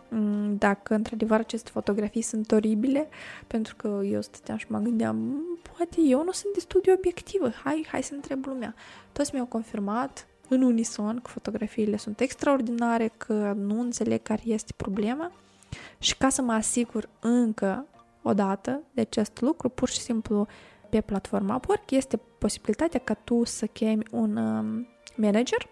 mm, 0.09 0.57
dacă 0.57 0.95
într-adevăr 0.95 1.39
aceste 1.39 1.71
fotografii 1.73 2.23
sunt 2.23 2.53
oribile, 2.53 3.09
pentru 3.47 3.77
că 3.77 4.01
eu 4.05 4.21
stăteam 4.21 4.57
și 4.59 4.67
mă 4.69 4.79
gândeam, 4.79 5.17
mm, 5.17 5.59
poate 5.77 6.01
eu 6.01 6.25
nu 6.25 6.33
sunt 6.33 6.53
destul 6.53 6.81
de 6.85 6.93
obiectivă, 6.97 7.51
hai, 7.65 7.87
hai 7.91 8.03
să 8.03 8.15
întreb 8.15 8.45
lumea. 8.47 8.75
Toți 9.13 9.31
mi-au 9.35 9.47
confirmat 9.47 10.27
în 10.53 10.63
unison 10.63 11.21
că 11.23 11.31
fotografiile 11.31 11.97
sunt 11.97 12.21
extraordinare, 12.21 13.13
că 13.17 13.55
nu 13.57 13.81
înțeleg 13.81 14.23
care 14.23 14.43
este 14.45 14.73
problema 14.77 15.33
și 15.99 16.17
ca 16.17 16.29
să 16.29 16.43
mă 16.43 16.53
asigur 16.53 17.09
încă 17.21 17.87
o 18.23 18.33
dată 18.35 18.83
de 18.95 19.01
acest 19.01 19.41
lucru, 19.41 19.69
pur 19.69 19.89
și 19.89 20.01
simplu 20.01 20.47
pe 20.89 21.01
platforma 21.01 21.55
Upwork 21.55 21.91
este 21.91 22.21
posibilitatea 22.39 23.01
ca 23.01 23.15
tu 23.15 23.45
să 23.45 23.67
chemi 23.67 24.03
un 24.11 24.37
um, 24.37 24.87
manager 25.17 25.69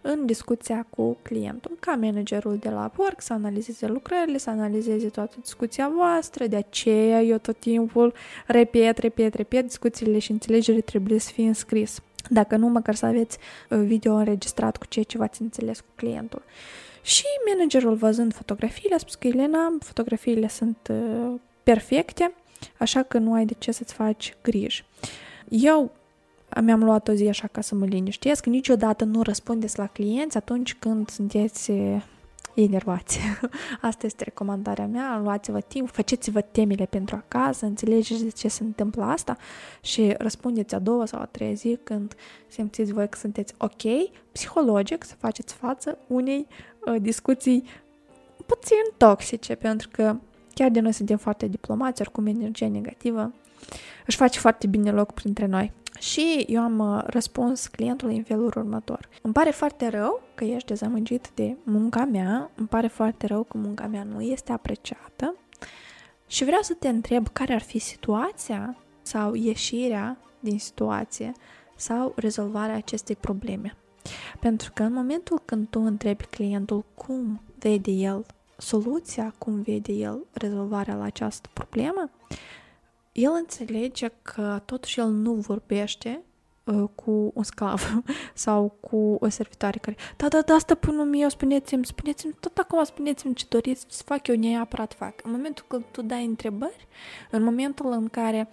în 0.00 0.26
discuția 0.26 0.86
cu 0.90 1.16
clientul, 1.22 1.76
ca 1.80 1.94
managerul 1.94 2.56
de 2.56 2.68
la 2.68 2.84
Upwork 2.84 3.20
să 3.20 3.32
analizeze 3.32 3.86
lucrările, 3.86 4.38
să 4.38 4.50
analizeze 4.50 5.08
toată 5.08 5.36
discuția 5.40 5.90
voastră, 5.94 6.46
de 6.46 6.56
aceea 6.56 7.22
eu 7.22 7.38
tot 7.38 7.56
timpul 7.58 8.14
repet, 8.46 8.98
repet, 8.98 9.34
repet, 9.34 9.66
discuțiile 9.66 10.18
și 10.18 10.30
înțelegerile 10.30 10.82
trebuie 10.82 11.18
să 11.18 11.30
fie 11.32 11.46
înscris. 11.46 12.02
Dacă 12.28 12.56
nu, 12.56 12.68
măcar 12.68 12.94
să 12.94 13.06
aveți 13.06 13.38
uh, 13.70 13.78
video 13.78 14.14
înregistrat 14.14 14.76
cu 14.76 14.86
ceea 14.86 15.04
ce 15.04 15.18
v-ați 15.18 15.42
înțeles 15.42 15.80
cu 15.80 15.86
clientul. 15.94 16.42
Și 17.02 17.24
managerul 17.52 17.94
văzând 17.94 18.34
fotografiile 18.34 18.94
a 18.94 18.98
spus 18.98 19.14
că 19.14 19.26
Elena, 19.26 19.72
fotografiile 19.80 20.48
sunt 20.48 20.90
uh, 20.90 21.34
perfecte, 21.62 22.32
așa 22.78 23.02
că 23.02 23.18
nu 23.18 23.32
ai 23.32 23.44
de 23.44 23.54
ce 23.58 23.72
să-ți 23.72 23.94
faci 23.94 24.36
griji. 24.42 24.84
Eu 25.48 25.90
mi-am 26.62 26.84
luat 26.84 27.08
o 27.08 27.12
zi 27.12 27.28
așa 27.28 27.48
ca 27.52 27.60
să 27.60 27.74
mă 27.74 27.84
liniștesc, 27.84 28.46
niciodată 28.46 29.04
nu 29.04 29.22
răspundeți 29.22 29.78
la 29.78 29.86
clienți 29.86 30.36
atunci 30.36 30.74
când 30.74 31.08
sunteți 31.08 31.70
uh, 31.70 32.02
enervați. 32.54 33.20
Asta 33.80 34.06
este 34.06 34.24
recomandarea 34.24 34.86
mea, 34.86 35.20
luați-vă 35.22 35.60
timp, 35.60 35.90
faceți-vă 35.90 36.40
temele 36.40 36.86
pentru 36.86 37.16
acasă, 37.16 37.66
înțelegeți 37.66 38.24
de 38.24 38.30
ce 38.30 38.48
se 38.48 38.62
întâmplă 38.62 39.04
asta 39.04 39.36
și 39.80 40.14
răspundeți 40.18 40.74
a 40.74 40.78
doua 40.78 41.06
sau 41.06 41.20
a 41.20 41.24
treia 41.24 41.52
zi 41.52 41.78
când 41.82 42.14
simțiți 42.46 42.92
voi 42.92 43.08
că 43.08 43.18
sunteți 43.18 43.54
ok, 43.58 44.10
psihologic, 44.32 45.04
să 45.04 45.14
faceți 45.18 45.54
față 45.54 45.98
unei 46.06 46.46
uh, 46.86 46.96
discuții 47.00 47.64
puțin 48.46 48.82
toxice, 48.96 49.54
pentru 49.54 49.88
că 49.92 50.16
chiar 50.54 50.70
de 50.70 50.80
noi 50.80 50.92
suntem 50.92 51.16
foarte 51.16 51.46
diplomați, 51.46 52.00
oricum 52.00 52.26
energia 52.26 52.68
negativă 52.68 53.32
își 54.06 54.16
face 54.16 54.38
foarte 54.38 54.66
bine 54.66 54.90
loc 54.90 55.12
printre 55.12 55.46
noi. 55.46 55.72
Și 55.98 56.44
eu 56.48 56.62
am 56.62 56.78
uh, 56.78 57.02
răspuns 57.06 57.66
clientului 57.66 58.16
în 58.16 58.22
felul 58.22 58.46
următor. 58.46 59.08
Îmi 59.22 59.32
pare 59.32 59.50
foarte 59.50 59.88
rău 59.88 60.22
că 60.34 60.44
ești 60.44 60.68
dezamăgit 60.68 61.30
de 61.34 61.56
munca 61.62 62.04
mea, 62.04 62.50
îmi 62.54 62.68
pare 62.68 62.86
foarte 62.86 63.26
rău 63.26 63.42
că 63.42 63.58
munca 63.58 63.86
mea 63.86 64.02
nu 64.02 64.20
este 64.20 64.52
apreciată 64.52 65.34
și 66.26 66.44
vreau 66.44 66.62
să 66.62 66.74
te 66.74 66.88
întreb 66.88 67.28
care 67.28 67.52
ar 67.52 67.60
fi 67.60 67.78
situația 67.78 68.76
sau 69.02 69.34
ieșirea 69.34 70.16
din 70.40 70.58
situație 70.58 71.32
sau 71.76 72.12
rezolvarea 72.16 72.74
acestei 72.76 73.16
probleme. 73.16 73.76
Pentru 74.40 74.70
că 74.74 74.82
în 74.82 74.92
momentul 74.92 75.42
când 75.44 75.68
tu 75.68 75.80
întrebi 75.80 76.24
clientul 76.24 76.84
cum 76.94 77.40
vede 77.58 77.90
el 77.90 78.26
soluția, 78.56 79.34
cum 79.38 79.62
vede 79.62 79.92
el 79.92 80.26
rezolvarea 80.32 80.94
la 80.94 81.04
această 81.04 81.48
problemă, 81.52 82.10
el 83.12 83.32
înțelege 83.34 84.08
că 84.22 84.62
totuși 84.64 85.00
el 85.00 85.08
nu 85.08 85.32
vorbește 85.32 86.22
uh, 86.64 86.88
cu 86.94 87.30
un 87.34 87.42
sclav 87.42 88.02
sau 88.34 88.76
cu 88.80 89.16
o 89.20 89.28
servitoare 89.28 89.78
care 89.78 89.96
da, 90.16 90.28
da, 90.28 90.40
da, 90.40 90.58
stăpânul 90.58 91.04
meu, 91.04 91.28
spuneți-mi, 91.28 91.86
spuneți-mi, 91.86 92.32
tot 92.40 92.58
acum 92.58 92.84
spuneți-mi 92.84 93.34
ce 93.34 93.44
doriți 93.48 93.84
să 93.88 94.02
fac, 94.06 94.26
eu 94.26 94.36
neapărat 94.36 94.94
fac. 94.94 95.24
În 95.24 95.30
momentul 95.30 95.64
când 95.68 95.84
tu 95.90 96.02
dai 96.02 96.24
întrebări, 96.24 96.86
în 97.30 97.42
momentul 97.42 97.92
în 97.92 98.08
care 98.08 98.48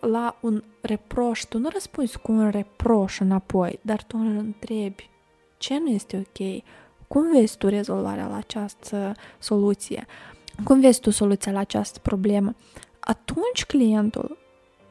la 0.00 0.38
un 0.40 0.62
reproș, 0.80 1.44
tu 1.44 1.58
nu 1.58 1.68
răspunzi 1.72 2.18
cu 2.18 2.32
un 2.32 2.50
reproș 2.50 3.20
înapoi, 3.20 3.78
dar 3.82 4.02
tu 4.02 4.18
îl 4.18 4.36
întrebi 4.36 5.10
ce 5.58 5.78
nu 5.78 5.88
este 5.88 6.16
ok, 6.16 6.62
cum 7.08 7.32
vezi 7.32 7.56
tu 7.56 7.68
rezolvarea 7.68 8.26
la 8.26 8.36
această 8.36 9.14
soluție, 9.38 10.06
cum 10.64 10.80
vezi 10.80 11.00
tu 11.00 11.10
soluția 11.10 11.52
la 11.52 11.58
această 11.58 11.98
problemă, 12.02 12.54
atunci 13.40 13.64
clientul 13.64 14.38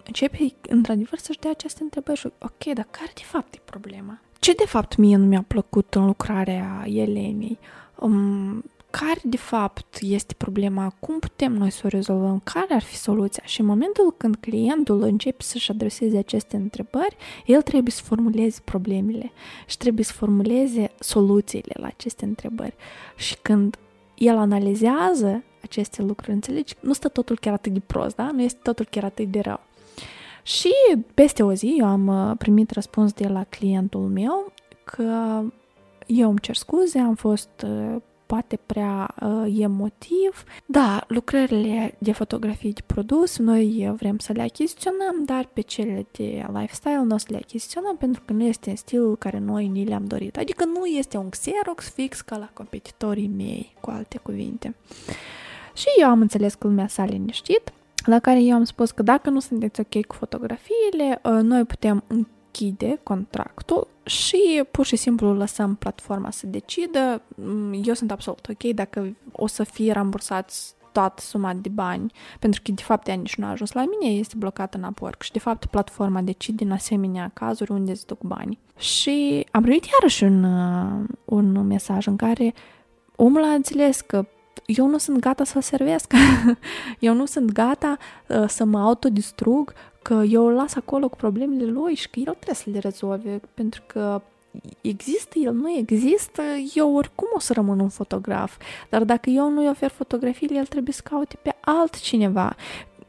începe 0.06 0.54
într-adevăr 0.62 1.20
să-și 1.20 1.40
dea 1.40 1.52
aceste 1.52 1.84
întrebări 1.84 2.20
și 2.20 2.28
ok, 2.40 2.74
dar 2.74 2.88
care 2.92 3.12
de 3.14 3.22
fapt 3.24 3.54
e 3.54 3.60
problema? 3.66 4.20
Ce 4.40 4.54
de 4.54 4.66
fapt 4.66 4.96
mie 4.96 5.16
nu 5.16 5.26
mi-a 5.26 5.44
plăcut 5.48 5.96
în 5.96 6.06
lucrarea 6.06 6.84
Elenei? 6.86 7.58
Um, 7.96 8.64
care 8.90 9.20
de 9.24 9.38
fapt 9.38 9.98
este 10.02 10.34
problema? 10.34 10.94
Cum 11.00 11.20
putem 11.20 11.54
noi 11.54 11.70
să 11.72 11.82
o 11.86 11.88
rezolvăm? 11.88 12.42
Care 12.44 12.74
ar 12.74 12.82
fi 12.82 12.96
soluția? 12.96 13.44
Și 13.46 13.60
în 13.60 13.66
momentul 13.66 14.14
când 14.18 14.36
clientul 14.36 15.02
începe 15.02 15.44
să-și 15.44 15.72
adreseze 15.72 16.18
aceste 16.18 16.56
întrebări, 16.56 17.16
el 17.46 17.62
trebuie 17.62 17.92
să 17.92 18.02
formuleze 18.04 18.60
problemele 18.64 19.32
și 19.68 19.78
trebuie 19.78 20.06
să 20.06 20.14
formuleze 20.14 20.92
soluțiile 21.00 21.74
la 21.74 21.88
aceste 21.88 22.26
întrebări. 22.26 22.76
Și 23.16 23.38
când 23.42 23.78
el 24.16 24.38
analizează 24.38 25.44
aceste 25.64 26.02
lucruri, 26.02 26.32
înțelegi? 26.32 26.76
Nu 26.80 26.94
stă 26.94 27.08
totul 27.08 27.38
chiar 27.40 27.54
atât 27.54 27.74
de 27.74 27.82
prost, 27.86 28.16
da? 28.16 28.32
Nu 28.32 28.42
este 28.42 28.60
totul 28.64 28.88
chiar 28.90 29.04
atât 29.04 29.32
de 29.32 29.40
rău. 29.40 29.60
Și 30.44 30.74
peste 31.14 31.44
o 31.44 31.54
zi 31.54 31.76
eu 31.78 31.86
am 31.86 32.08
uh, 32.08 32.38
primit 32.38 32.72
răspuns 32.72 33.14
de 33.14 33.28
la 33.28 33.44
clientul 33.44 34.02
meu 34.02 34.54
că 34.84 35.42
eu 36.06 36.30
îmi 36.30 36.40
cer 36.40 36.56
scuze, 36.56 37.00
am 37.00 37.16
fost 37.16 37.50
uh, 37.64 37.96
poate 38.26 38.60
prea 38.66 39.16
uh, 39.22 39.56
emotiv. 39.60 40.44
Da, 40.66 41.04
lucrările 41.08 41.96
de 41.98 42.12
fotografii 42.12 42.74
de 42.74 42.82
produs 42.86 43.38
noi 43.38 43.94
vrem 43.96 44.18
să 44.18 44.32
le 44.34 44.42
achiziționăm, 44.42 45.24
dar 45.26 45.50
pe 45.54 45.62
cele 45.62 46.06
de 46.12 46.46
lifestyle 46.54 47.02
nu 47.04 47.16
o 47.16 47.18
să 47.18 47.26
le 47.30 47.38
achiziționăm 47.38 47.98
pentru 47.98 48.22
că 48.26 48.34
nu 48.34 48.44
este 48.44 48.70
în 48.70 48.76
stilul 48.76 49.18
care 49.18 49.40
noi 49.40 49.68
ni 49.68 49.86
le-am 49.86 50.06
dorit. 50.06 50.38
Adică 50.38 50.66
nu 50.66 50.86
este 50.86 51.18
un 51.18 51.30
Xerox 51.30 51.90
fix 51.90 52.22
ca 52.22 52.38
la 52.38 52.50
competitorii 52.54 53.32
mei, 53.38 53.76
cu 53.82 53.90
alte 53.90 54.18
cuvinte. 54.18 54.76
Și 55.80 55.88
eu 56.02 56.10
am 56.10 56.22
înțeles 56.22 56.54
că 56.54 56.68
lumea 56.68 56.88
s-a 56.88 57.06
liniștit, 57.06 57.74
la 58.06 58.20
care 58.20 58.42
eu 58.42 58.56
am 58.56 58.64
spus 58.64 58.92
că 58.92 59.04
dacă 59.04 59.30
nu 59.30 59.40
sunteți 59.40 59.80
ok 59.80 60.06
cu 60.06 60.16
fotografiile, 60.16 61.22
uh, 61.24 61.40
noi 61.42 61.64
putem 61.64 62.04
închide 62.08 63.00
contractul 63.04 63.88
și 64.04 64.64
pur 64.72 64.86
și 64.86 64.96
simplu 64.96 65.34
lăsăm 65.34 65.76
platforma 65.76 66.32
să 66.32 66.48
decidă. 66.48 67.22
Mm, 67.36 67.82
eu 67.84 67.94
sunt 67.94 68.12
absolut 68.12 68.48
ok 68.50 68.74
dacă 68.74 69.16
o 69.32 69.48
să 69.48 69.64
fie 69.64 69.92
rambursați 69.92 70.74
toată 70.92 71.22
suma 71.22 71.54
de 71.54 71.70
bani, 71.70 72.12
pentru 72.40 72.62
că 72.64 72.72
de 72.72 72.82
fapt 72.82 73.08
ea 73.08 73.16
nici 73.16 73.36
nu 73.36 73.46
a 73.46 73.50
ajuns 73.50 73.72
la 73.72 73.86
mine, 73.86 74.14
este 74.14 74.36
blocată 74.38 74.78
în 74.78 74.84
Upwork 74.84 75.22
și 75.22 75.32
de 75.32 75.40
fapt 75.40 75.66
platforma 75.66 76.22
decide 76.22 76.64
în 76.64 76.72
asemenea 76.72 77.32
cazuri 77.34 77.72
unde 77.72 77.92
îți 77.92 78.06
duc 78.06 78.22
bani. 78.22 78.60
Și 78.78 79.46
am 79.52 79.62
primit 79.62 79.86
iarăși 79.86 80.24
un, 80.24 80.44
uh, 80.44 81.08
un 81.26 81.68
mesaj 81.68 82.08
în 82.08 82.16
care 82.16 82.54
omul 83.16 83.44
a 83.44 83.54
înțeles 83.54 84.02
că 84.02 84.26
eu 84.76 84.88
nu 84.88 84.98
sunt 84.98 85.20
gata 85.20 85.44
să-l 85.44 85.62
servesc, 85.62 86.14
eu 87.00 87.14
nu 87.14 87.26
sunt 87.26 87.52
gata 87.52 87.98
uh, 88.28 88.44
să 88.48 88.64
mă 88.64 88.80
autodistrug, 88.80 89.74
că 90.02 90.24
eu 90.30 90.46
îl 90.46 90.54
las 90.54 90.76
acolo 90.76 91.10
cu 91.10 91.16
problemele 91.16 91.66
lui 91.66 91.96
și 91.96 92.10
că 92.10 92.20
el 92.20 92.34
trebuie 92.34 92.56
să 92.56 92.70
le 92.70 92.80
rezolve, 92.80 93.42
pentru 93.54 93.84
că 93.88 94.22
există, 94.82 95.40
el 95.40 95.54
nu 95.54 95.72
există, 95.72 96.42
eu 96.76 96.96
oricum 96.96 97.28
o 97.34 97.40
să 97.40 97.54
rămân 97.54 97.80
un 97.80 97.90
fotograf, 97.90 98.58
dar 98.90 99.04
dacă 99.04 99.30
eu 99.30 99.50
nu-i 99.50 99.70
ofer 99.70 99.90
fotografiile, 99.90 100.58
el 100.58 100.66
trebuie 100.66 100.94
să 100.94 101.02
caute 101.04 101.38
pe 101.42 101.56
altcineva 101.62 102.56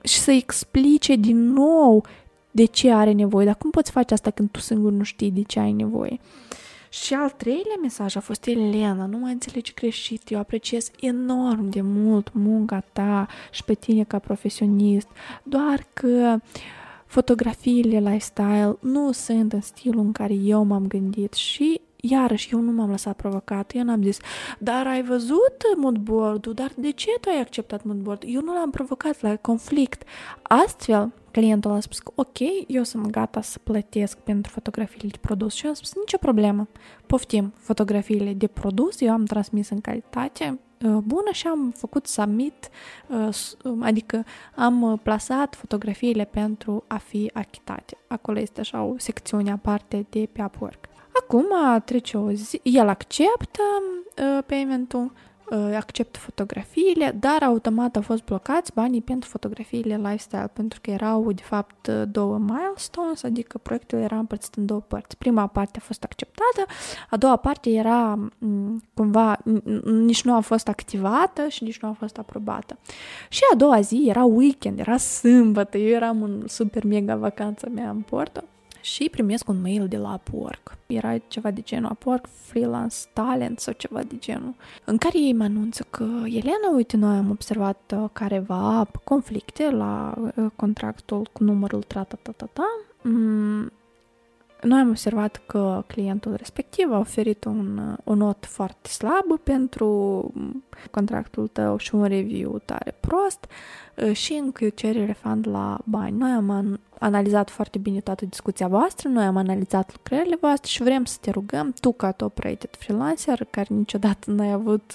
și 0.03 0.19
să 0.19 0.31
explice 0.31 1.15
din 1.15 1.53
nou 1.53 2.05
de 2.51 2.65
ce 2.65 2.93
are 2.93 3.13
nevoie. 3.13 3.47
Dar 3.47 3.57
cum 3.57 3.71
poți 3.71 3.91
face 3.91 4.15
asta 4.15 4.31
când 4.31 4.51
tu 4.51 4.59
singur 4.59 4.93
nu 4.93 5.03
știi 5.03 5.31
de 5.31 5.43
ce 5.43 5.61
ai 5.61 5.73
nevoie? 5.73 6.21
Uh, 6.21 6.50
și 6.91 7.15
al 7.15 7.31
treilea 7.31 7.79
mesaj 7.83 8.17
a 8.17 8.21
fost 8.21 8.47
Elena, 8.47 9.07
nu 9.07 9.19
mă 9.19 9.27
înțelegi 9.27 9.75
greșit, 9.75 10.31
eu 10.31 10.39
apreciez 10.39 10.91
enorm 11.01 11.69
de 11.69 11.81
mult 11.81 12.33
munca 12.33 12.85
ta 12.93 13.27
și 13.51 13.65
pe 13.65 13.75
tine 13.75 14.05
ca 14.05 14.19
profesionist, 14.19 15.09
doar 15.43 15.87
că 15.93 16.39
fotografiile 17.07 17.99
lifestyle 17.99 18.77
nu 18.81 19.13
sunt 19.13 19.53
în 19.53 19.61
stilul 19.61 20.05
în 20.05 20.13
care 20.13 20.35
eu 20.35 20.63
m-am 20.65 20.87
gândit 20.87 21.33
și 21.33 21.81
iarăși 22.03 22.53
eu 22.53 22.61
nu 22.61 22.73
m-am 22.73 22.91
lăsat 22.91 23.17
provocat, 23.17 23.73
eu 23.75 23.83
n-am 23.83 24.03
zis, 24.03 24.19
dar 24.59 24.87
ai 24.87 25.03
văzut 25.03 25.57
moodboard-ul, 25.77 26.55
dar 26.55 26.73
de 26.77 26.91
ce 26.91 27.11
tu 27.21 27.29
ai 27.29 27.41
acceptat 27.41 27.85
moodboard 27.85 28.23
Eu 28.27 28.41
nu 28.41 28.55
l-am 28.55 28.71
provocat 28.71 29.21
la 29.21 29.37
conflict. 29.37 30.03
Astfel, 30.43 31.13
clientul 31.31 31.71
a 31.71 31.81
spus 31.81 31.99
că 31.99 32.13
ok, 32.15 32.39
eu 32.67 32.83
sunt 32.83 33.07
gata 33.07 33.41
să 33.41 33.59
plătesc 33.63 34.19
pentru 34.19 34.53
fotografiile 34.53 35.09
de 35.09 35.19
produs 35.21 35.55
și 35.55 35.65
eu 35.65 35.71
am 35.71 35.77
spus 35.77 35.95
nicio 35.95 36.17
problemă. 36.17 36.69
Poftim, 37.07 37.53
fotografiile 37.57 38.33
de 38.33 38.47
produs 38.47 39.01
eu 39.01 39.13
am 39.13 39.25
transmis 39.25 39.69
în 39.71 39.81
calitate 39.81 40.59
uh, 40.85 40.97
bună 41.05 41.31
și 41.33 41.47
am 41.47 41.73
făcut 41.77 42.07
submit, 42.07 42.69
uh, 43.07 43.29
adică 43.81 44.25
am 44.55 45.01
plasat 45.03 45.55
fotografiile 45.55 46.25
pentru 46.25 46.85
a 46.87 46.97
fi 46.97 47.31
achitate. 47.33 47.97
Acolo 48.07 48.39
este 48.39 48.61
așa 48.61 48.83
o 48.83 48.95
secțiune 48.97 49.51
aparte 49.51 50.07
de 50.11 50.29
pe 50.33 50.43
Upwork. 50.43 50.90
Acum 51.13 51.47
trece 51.85 52.17
o 52.17 52.33
zi, 52.33 52.61
el 52.63 52.89
acceptă 52.89 53.63
uh, 54.17 54.45
payment-ul, 54.47 55.13
uh, 55.51 55.75
acceptă 55.77 56.19
fotografiile, 56.19 57.17
dar 57.21 57.43
automat 57.43 57.97
au 57.97 58.03
fost 58.03 58.25
blocați 58.25 58.73
banii 58.75 59.03
pentru 59.03 59.29
fotografiile 59.29 59.97
lifestyle, 59.97 60.51
pentru 60.53 60.79
că 60.83 60.91
erau, 60.91 61.33
de 61.33 61.43
fapt, 61.43 61.89
două 61.89 62.39
milestones, 62.39 63.23
adică 63.23 63.59
proiectul 63.59 63.99
era 63.99 64.19
împărțit 64.19 64.55
în 64.55 64.67
două 64.67 64.81
părți. 64.81 65.17
Prima 65.17 65.47
parte 65.47 65.79
a 65.81 65.85
fost 65.85 66.05
acceptată, 66.05 66.71
a 67.11 67.17
doua 67.17 67.37
parte 67.37 67.71
era 67.71 68.19
cumva, 68.95 69.39
nici 69.85 70.23
nu 70.23 70.35
a 70.35 70.41
fost 70.41 70.69
activată 70.69 71.49
și 71.49 71.65
nici 71.65 71.81
nu 71.81 71.89
a 71.89 71.93
fost 71.93 72.19
aprobată. 72.19 72.79
Și 73.29 73.41
a 73.53 73.57
doua 73.57 73.81
zi 73.81 74.05
era 74.09 74.25
weekend, 74.25 74.79
era 74.79 74.97
sâmbătă, 74.97 75.79
eu 75.79 75.95
eram 75.95 76.23
în 76.23 76.45
super 76.47 76.85
mega 76.85 77.17
vacanță 77.17 77.69
mea 77.75 77.91
în 77.91 78.01
Porto 78.01 78.41
și 78.81 79.09
primesc 79.11 79.49
un 79.49 79.61
mail 79.61 79.89
de 79.89 79.97
la 79.97 80.13
Upwork. 80.13 80.77
Era 80.87 81.19
ceva 81.19 81.51
de 81.51 81.61
genul 81.61 81.91
Upwork 81.91 82.27
Freelance 82.27 82.97
Talent 83.13 83.59
sau 83.59 83.73
ceva 83.77 84.03
de 84.03 84.17
genul, 84.19 84.55
în 84.85 84.97
care 84.97 85.19
ei 85.19 85.33
mă 85.33 85.45
anunță 85.45 85.87
că 85.91 86.05
Elena, 86.25 86.71
uite, 86.75 86.97
noi 86.97 87.17
am 87.17 87.31
observat 87.31 87.95
uh, 87.97 88.09
careva 88.13 88.89
conflicte 89.05 89.71
la 89.71 90.15
uh, 90.19 90.47
contractul 90.57 91.29
cu 91.33 91.45
numărul 91.45 91.83
tra-ta-ta-ta-ta. 91.83 92.67
Mm, 93.03 93.73
noi 94.63 94.81
am 94.81 94.89
observat 94.89 95.43
că 95.47 95.85
clientul 95.87 96.35
respectiv 96.35 96.93
a 96.93 96.99
oferit 96.99 97.45
un, 97.45 97.97
o 98.05 98.15
notă 98.15 98.47
foarte 98.47 98.89
slabă 98.89 99.41
pentru 99.43 100.33
contractul 100.91 101.47
tău 101.47 101.77
și 101.77 101.95
un 101.95 102.05
review 102.05 102.61
tare 102.65 102.95
prost 103.01 103.47
și 104.13 104.33
încă 104.33 104.69
cere 104.69 105.05
refund 105.05 105.49
la 105.49 105.79
bani. 105.85 106.17
Noi 106.17 106.31
am 106.31 106.81
analizat 106.99 107.51
foarte 107.51 107.79
bine 107.79 108.01
toată 108.01 108.25
discuția 108.25 108.69
voastră, 108.69 109.09
noi 109.09 109.25
am 109.25 109.37
analizat 109.37 109.91
lucrările 109.93 110.37
voastre 110.41 110.69
și 110.69 110.83
vrem 110.83 111.05
să 111.05 111.17
te 111.21 111.31
rugăm, 111.31 111.75
tu 111.81 111.93
ca 111.93 112.13
top-rated 112.13 112.71
freelancer, 112.79 113.47
care 113.51 113.67
niciodată 113.71 114.31
n-ai 114.31 114.53
avut 114.53 114.95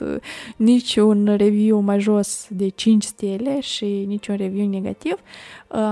niciun 0.56 1.36
review 1.36 1.80
mai 1.80 2.00
jos 2.00 2.48
de 2.50 2.68
5 2.68 3.04
stele 3.04 3.60
și 3.60 3.86
niciun 4.08 4.36
review 4.36 4.70
negativ, 4.70 5.18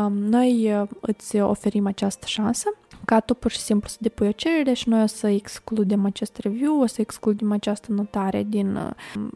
noi 0.10 0.72
îți 1.00 1.40
oferim 1.40 1.88
această 1.88 2.26
șansă 2.28 2.68
ca 3.06 3.20
tu 3.20 3.34
pur 3.34 3.52
și 3.52 3.60
simplu 3.60 3.90
să 3.90 3.98
depui 4.00 4.28
o 4.28 4.32
cerere 4.32 4.74
și 4.74 4.90
noi 4.90 5.02
o 5.02 5.06
să 5.06 5.28
excludem 5.28 6.06
acest 6.06 6.38
review, 6.38 6.82
o 6.82 6.86
să 6.86 7.02
excludem 7.02 7.52
această 7.52 7.92
notare 7.92 8.44
din 8.44 8.76
uh, 8.76 8.90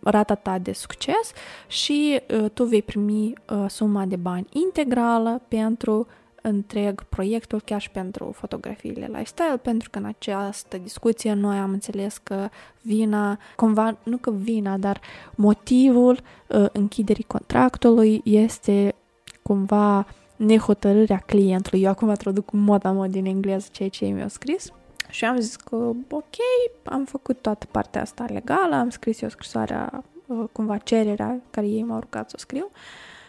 rata 0.03 0.35
ta 0.35 0.57
de 0.57 0.71
succes 0.71 1.31
și 1.67 2.21
uh, 2.33 2.49
tu 2.53 2.63
vei 2.63 2.81
primi 2.81 3.33
uh, 3.49 3.65
suma 3.69 4.05
de 4.05 4.15
bani 4.15 4.47
integrală 4.49 5.41
pentru 5.47 6.07
întreg 6.41 7.03
proiectul, 7.03 7.61
chiar 7.61 7.81
și 7.81 7.89
pentru 7.89 8.31
fotografiile 8.35 9.05
lifestyle, 9.05 9.59
pentru 9.61 9.89
că 9.89 9.99
în 9.99 10.05
această 10.05 10.77
discuție 10.77 11.33
noi 11.33 11.57
am 11.57 11.71
înțeles 11.71 12.17
că 12.17 12.49
vina, 12.81 13.39
cumva, 13.55 13.97
nu 14.03 14.17
că 14.17 14.31
vina, 14.31 14.77
dar 14.77 15.01
motivul 15.35 16.19
uh, 16.47 16.65
închiderii 16.71 17.23
contractului 17.23 18.21
este 18.23 18.95
cumva 19.41 20.05
nehotărârea 20.37 21.17
clientului. 21.17 21.81
Eu 21.81 21.89
acum 21.89 22.13
traduc 22.13 22.51
moda 22.51 22.91
mod 22.91 23.11
din 23.11 23.25
engleză 23.25 23.67
ceea 23.71 23.89
ce 23.89 24.05
mi-au 24.05 24.27
scris. 24.27 24.71
Și 25.09 25.25
am 25.25 25.39
zis 25.39 25.55
că, 25.55 25.75
ok, 26.09 26.35
am 26.83 27.05
făcut 27.05 27.41
toată 27.41 27.65
partea 27.71 28.01
asta 28.01 28.25
legală, 28.29 28.75
am 28.75 28.89
scris 28.89 29.21
eu 29.21 29.29
scrisoarea, 29.29 30.03
uh, 30.25 30.43
cumva 30.51 30.77
cererea 30.77 31.41
care 31.49 31.67
ei 31.67 31.83
m-au 31.83 31.99
rugat 31.99 32.29
să 32.29 32.35
o 32.37 32.39
scriu. 32.39 32.71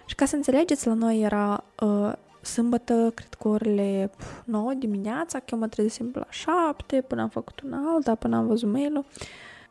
Și 0.07 0.15
ca 0.15 0.25
să 0.25 0.37
înțelegeți, 0.37 0.87
la 0.87 0.95
noi 0.95 1.21
era 1.21 1.65
uh, 1.81 2.13
sâmbătă, 2.43 3.13
cred 3.15 3.35
că 3.35 3.49
orele 3.49 4.11
9 4.45 4.75
dimineața, 4.75 5.39
că 5.39 5.45
eu 5.53 5.59
mă 5.59 5.69
trezisem 5.69 6.11
la 6.15 6.27
7, 6.29 7.01
până 7.01 7.23
am 7.23 7.29
făcut 7.29 7.61
una 7.61 7.83
alta, 7.95 8.15
până 8.15 8.37
am 8.37 8.47
văzut 8.47 8.73
mail-ul. 8.73 9.05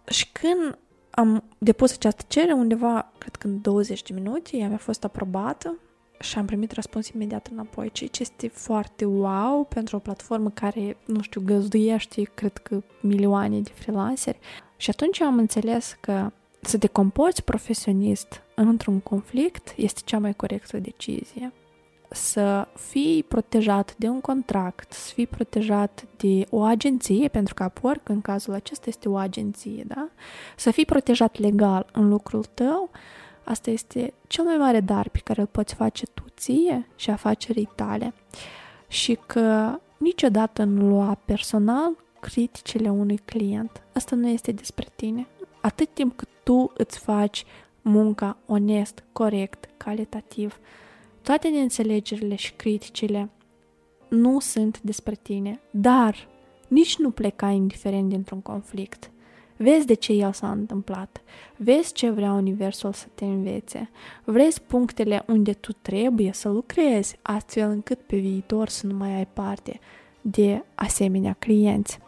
Și 0.08 0.32
când 0.32 0.78
am 1.10 1.44
depus 1.58 1.94
această 1.94 2.24
cerere, 2.28 2.54
undeva, 2.54 3.12
cred 3.18 3.36
că 3.36 3.48
în 3.48 3.62
20 3.62 4.04
de 4.04 4.14
minute, 4.14 4.58
ea 4.58 4.68
mi-a 4.68 4.78
fost 4.78 5.04
aprobată 5.04 5.76
și 6.20 6.38
am 6.38 6.46
primit 6.46 6.72
răspuns 6.72 7.08
imediat 7.08 7.48
înapoi, 7.52 7.92
ceea 7.92 8.10
ce 8.10 8.22
este 8.22 8.48
foarte 8.48 9.06
wow 9.06 9.64
pentru 9.64 9.96
o 9.96 10.00
platformă 10.00 10.50
care, 10.50 10.98
nu 11.06 11.22
știu, 11.22 11.42
găzduiește, 11.46 12.22
cred 12.34 12.58
că, 12.58 12.82
milioane 13.02 13.60
de 13.60 13.72
freelanceri. 13.74 14.40
Și 14.78 14.90
atunci 14.90 15.22
am 15.22 15.38
înțeles 15.38 15.98
că 16.00 16.32
să 16.62 16.78
te 16.78 16.88
comporți 16.88 17.44
profesionist 17.44 18.42
într-un 18.56 19.00
conflict 19.00 19.74
este 19.78 20.02
cea 20.06 20.20
mai 20.20 20.34
corectă 20.34 20.78
decizie. 20.78 21.54
Să 22.10 22.68
fii 22.76 23.24
protejat 23.24 23.96
de 23.98 24.08
un 24.08 24.22
contract, 24.22 24.94
să 24.94 25.14
fii 25.14 25.28
protejat 25.28 26.06
de 26.18 26.46
o 26.50 26.62
agenție, 26.64 27.28
pentru 27.28 27.54
că 27.54 27.64
Upwork 27.64 28.10
în 28.10 28.22
cazul 28.22 28.54
acesta 28.54 28.86
este 28.88 29.10
o 29.10 29.16
agenție, 29.16 29.84
da? 29.88 30.10
Să 30.56 30.72
fii 30.72 30.86
protejat 30.86 31.40
legal 31.40 31.90
în 31.92 32.10
lucrul 32.10 32.44
tău, 32.44 32.90
Asta 33.48 33.70
este 33.70 34.14
cel 34.28 34.44
mai 34.44 34.58
mare 34.58 34.80
dar 34.80 35.10
pe 35.10 35.20
care 35.24 35.42
îl 35.42 35.48
poți 35.48 35.74
face 35.74 36.06
tu 36.06 36.24
ție 36.38 36.88
și 36.96 37.10
afacerii 37.10 37.70
tale. 37.76 38.14
Și 38.88 39.18
că 39.26 39.80
niciodată 39.98 40.64
nu 40.64 40.88
lua 40.88 41.20
personal 41.26 41.96
criticile 42.20 42.90
unui 42.90 43.18
client. 43.18 43.84
Asta 43.94 44.16
nu 44.16 44.28
este 44.28 44.52
despre 44.52 44.88
tine. 44.96 45.28
Atât 45.62 45.94
timp 45.94 46.16
cât 46.16 46.28
tu 46.44 46.72
îți 46.78 47.00
faci 47.00 47.46
munca 47.82 48.38
onest, 48.46 49.04
corect, 49.12 49.70
calitativ, 49.78 50.60
toate 51.22 51.48
neînțelegerile 51.48 52.36
și 52.36 52.54
criticile 52.54 53.30
nu 54.10 54.40
sunt 54.40 54.82
despre 54.82 55.16
tine, 55.16 55.60
dar 55.72 56.28
nici 56.68 56.98
nu 56.98 57.12
pleca 57.12 57.50
indiferent 57.50 58.10
dintr-un 58.10 58.42
conflict. 58.42 59.12
Vezi 59.58 59.86
de 59.86 59.94
ce 59.94 60.14
el 60.14 60.32
s-a 60.32 60.52
întâmplat. 60.52 61.22
Vezi 61.58 61.94
ce 61.94 62.10
vrea 62.10 62.32
Universul 62.32 62.94
să 62.94 63.06
te 63.16 63.26
învețe. 63.26 63.90
Vrezi 64.24 64.62
punctele 64.62 65.24
unde 65.28 65.54
tu 65.54 65.72
trebuie 65.74 66.32
să 66.34 66.50
lucrezi, 66.50 67.20
astfel 67.22 67.70
încât 67.70 68.00
pe 68.00 68.18
viitor 68.18 68.70
să 68.70 68.88
nu 68.88 68.96
mai 68.96 69.16
ai 69.16 69.28
parte 69.28 69.80
de 70.22 70.64
asemenea 70.76 71.36
clienți. 71.40 72.00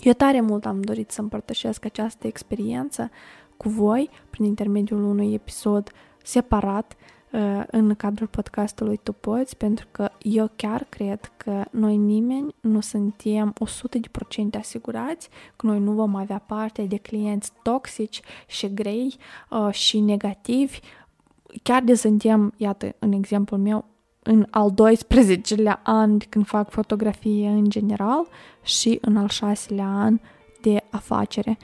Eu 0.00 0.12
tare 0.12 0.40
mult 0.40 0.66
am 0.66 0.80
dorit 0.80 1.10
să 1.10 1.20
împărtășesc 1.20 1.84
această 1.84 2.26
experiență 2.26 3.10
cu 3.56 3.68
voi 3.68 4.10
prin 4.30 4.44
intermediul 4.44 5.04
unui 5.04 5.34
episod 5.34 5.90
separat 6.22 6.96
uh, 7.32 7.62
în 7.66 7.94
cadrul 7.94 8.26
podcastului 8.26 9.00
Tu 9.02 9.12
Poți, 9.12 9.56
pentru 9.56 9.86
că 9.90 10.10
eu 10.28 10.50
chiar 10.56 10.86
cred 10.88 11.32
că 11.36 11.64
noi 11.70 11.96
nimeni 11.96 12.54
nu 12.60 12.80
suntem 12.80 13.54
100% 14.54 14.58
asigurați 14.58 15.28
că 15.56 15.66
noi 15.66 15.78
nu 15.78 15.92
vom 15.92 16.14
avea 16.14 16.38
parte 16.38 16.82
de 16.82 16.96
clienți 16.96 17.52
toxici 17.62 18.20
și 18.46 18.74
grei 18.74 19.16
uh, 19.50 19.72
și 19.72 20.00
negativi. 20.00 20.78
Chiar 21.62 21.82
de 21.82 21.94
suntem, 21.94 22.52
iată, 22.56 22.94
în 22.98 23.12
exemplul 23.12 23.60
meu, 23.60 23.84
în 24.22 24.46
al 24.50 24.72
12-lea 24.72 25.82
an 25.82 26.18
când 26.18 26.46
fac 26.46 26.70
fotografie 26.70 27.48
în 27.48 27.70
general 27.70 28.26
și 28.62 28.98
în 29.00 29.16
al 29.16 29.28
6-lea 29.28 29.84
an 29.84 30.18
de 30.60 30.82
afacere. 30.90 31.58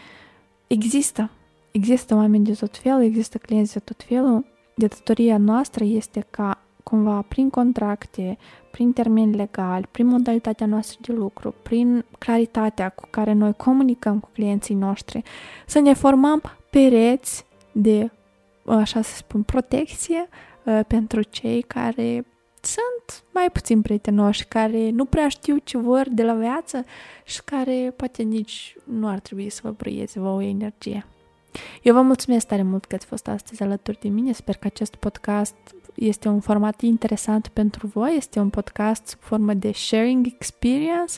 Există, 0.66 1.31
există 1.70 2.14
oameni 2.14 2.44
de 2.44 2.53
tot 2.53 2.77
felul, 2.77 3.03
există 3.03 3.38
clienți 3.38 3.72
de 3.72 3.79
tot 3.79 4.03
felul. 4.03 4.44
De 4.75 4.87
datoria 4.87 5.38
noastră 5.38 5.85
este 5.85 6.27
ca 6.31 6.62
cumva 6.92 7.24
prin 7.28 7.50
contracte, 7.50 8.38
prin 8.70 8.92
termeni 8.92 9.35
legali, 9.35 9.88
prin 9.90 10.07
modalitatea 10.07 10.66
noastră 10.66 10.98
de 11.00 11.12
lucru, 11.12 11.55
prin 11.62 12.05
claritatea 12.18 12.88
cu 12.88 13.07
care 13.11 13.33
noi 13.33 13.55
comunicăm 13.57 14.20
cu 14.20 14.28
clienții 14.33 14.74
noștri, 14.74 15.22
să 15.66 15.81
ne 15.81 15.92
formăm 15.92 16.42
pereți 16.70 17.44
de, 17.72 18.11
așa 18.66 19.02
să 19.02 19.14
spun, 19.14 19.42
protecție 19.42 20.28
uh, 20.64 20.81
pentru 20.87 21.22
cei 21.22 21.62
care 21.62 22.26
sunt 22.61 23.24
mai 23.33 23.50
puțin 23.52 23.83
prietenoși, 23.83 24.44
care 24.44 24.90
nu 24.90 25.05
prea 25.05 25.28
știu 25.28 25.57
ce 25.64 25.78
vor 25.78 26.07
de 26.11 26.22
la 26.22 26.35
viață 26.35 26.85
și 27.24 27.42
care 27.44 27.92
poate 27.96 28.22
nici 28.22 28.76
nu 28.85 29.09
ar 29.09 29.18
trebui 29.18 29.50
să 29.50 29.61
vă 29.62 29.70
brăieze 29.70 30.20
vouă 30.20 30.42
energie. 30.42 31.07
Eu 31.83 31.94
vă 31.94 32.00
mulțumesc 32.00 32.46
tare 32.46 32.62
mult 32.62 32.85
că 32.85 32.94
ați 32.94 33.07
fost 33.07 33.28
astăzi 33.28 33.62
alături 33.62 33.98
de 34.00 34.09
mine. 34.09 34.33
Sper 34.33 34.57
că 34.57 34.66
acest 34.66 34.94
podcast 34.94 35.55
este 35.94 36.28
un 36.28 36.40
format 36.40 36.81
interesant 36.81 37.48
pentru 37.48 37.87
voi. 37.87 38.14
Este 38.16 38.38
un 38.38 38.48
podcast 38.48 39.07
sub 39.07 39.20
formă 39.20 39.55
de 39.55 39.72
sharing 39.72 40.26
experience. 40.26 41.14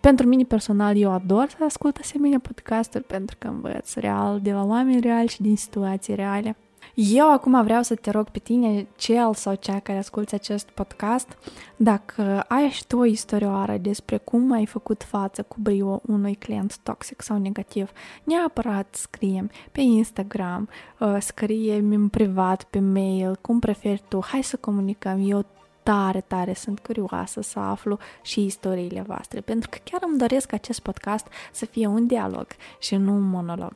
Pentru 0.00 0.26
mine 0.26 0.42
personal, 0.42 0.96
eu 0.96 1.10
ador 1.10 1.48
să 1.48 1.64
ascult 1.64 1.96
asemenea 1.96 2.38
podcasturi 2.38 3.04
pentru 3.04 3.36
că 3.38 3.46
învăț 3.46 3.94
real 3.94 4.40
de 4.40 4.52
la 4.52 4.64
oameni 4.64 5.00
reali 5.00 5.28
și 5.28 5.42
din 5.42 5.56
situații 5.56 6.14
reale. 6.14 6.56
Eu 6.94 7.32
acum 7.32 7.62
vreau 7.62 7.82
să 7.82 7.94
te 7.94 8.10
rog 8.10 8.28
pe 8.28 8.38
tine, 8.38 8.86
cel 8.96 9.34
sau 9.34 9.54
cea 9.54 9.78
care 9.78 9.98
asculți 9.98 10.34
acest 10.34 10.68
podcast, 10.70 11.38
dacă 11.76 12.44
ai 12.48 12.68
și 12.68 12.86
tu 12.86 12.98
o 12.98 13.04
istorioară 13.04 13.76
despre 13.76 14.16
cum 14.16 14.52
ai 14.52 14.66
făcut 14.66 15.02
față 15.02 15.42
cu 15.42 15.56
brio 15.60 16.00
unui 16.06 16.34
client 16.34 16.78
toxic 16.78 17.22
sau 17.22 17.38
negativ, 17.38 17.90
neapărat 18.24 18.94
scrie 18.94 19.46
pe 19.72 19.80
Instagram, 19.80 20.68
uh, 20.98 21.16
scrie 21.20 21.76
în 21.76 22.08
privat, 22.08 22.64
pe 22.64 22.78
mail, 22.78 23.36
cum 23.40 23.58
preferi 23.58 24.02
tu, 24.08 24.20
hai 24.24 24.42
să 24.42 24.56
comunicăm, 24.56 25.30
eu 25.30 25.44
tare, 25.82 26.20
tare 26.20 26.54
sunt 26.54 26.78
curioasă 26.78 27.40
să 27.40 27.58
aflu 27.58 27.98
și 28.22 28.44
istoriile 28.44 29.04
voastre, 29.06 29.40
pentru 29.40 29.68
că 29.68 29.78
chiar 29.84 30.00
îmi 30.04 30.18
doresc 30.18 30.52
acest 30.52 30.80
podcast 30.80 31.26
să 31.52 31.64
fie 31.64 31.86
un 31.86 32.06
dialog 32.06 32.46
și 32.78 32.96
nu 32.96 33.12
un 33.12 33.28
monolog. 33.28 33.72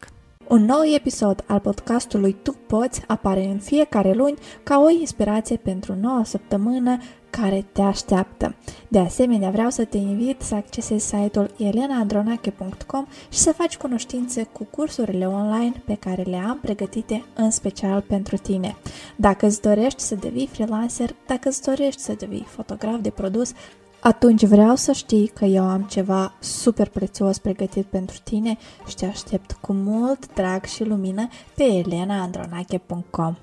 Un 0.49 0.65
nou 0.65 0.83
episod 0.95 1.45
al 1.47 1.59
podcastului 1.59 2.37
Tu 2.43 2.53
Poți 2.67 3.03
apare 3.07 3.45
în 3.45 3.59
fiecare 3.59 4.13
luni 4.13 4.39
ca 4.63 4.79
o 4.79 4.91
inspirație 4.91 5.57
pentru 5.57 5.95
noua 6.01 6.25
săptămână 6.25 6.99
care 7.31 7.65
te 7.73 7.83
așteaptă. 7.83 8.55
De 8.89 8.99
asemenea, 8.99 9.51
vreau 9.51 9.71
să 9.71 9.85
te 9.85 9.97
invit 9.97 10.41
să 10.41 10.55
accesezi 10.55 11.07
site-ul 11.07 11.51
elenaandronache.com 11.57 13.07
și 13.31 13.39
să 13.39 13.53
faci 13.53 13.77
cunoștințe 13.77 14.43
cu 14.53 14.65
cursurile 14.65 15.27
online 15.27 15.83
pe 15.85 15.95
care 15.95 16.23
le 16.23 16.37
am 16.37 16.59
pregătite 16.61 17.25
în 17.35 17.51
special 17.51 18.01
pentru 18.01 18.37
tine. 18.37 18.77
Dacă 19.17 19.47
îți 19.47 19.61
dorești 19.61 20.01
să 20.01 20.15
devii 20.15 20.49
freelancer, 20.53 21.15
dacă 21.27 21.49
îți 21.49 21.63
dorești 21.63 22.01
să 22.01 22.15
devii 22.19 22.47
fotograf 22.49 23.01
de 23.01 23.11
produs, 23.11 23.53
atunci 24.07 24.45
vreau 24.45 24.75
să 24.75 24.93
știi 24.93 25.27
că 25.27 25.45
eu 25.45 25.65
am 25.65 25.83
ceva 25.83 26.33
super 26.41 26.89
prețios 26.89 27.39
pregătit 27.39 27.87
pentru 27.87 28.17
tine 28.25 28.57
și 28.87 28.95
te 28.95 29.07
aștept 29.07 29.53
cu 29.61 29.73
mult 29.73 30.35
drag 30.35 30.65
și 30.65 30.85
lumină 30.85 31.29
pe 31.55 31.65
elenaandronache.com 31.65 33.35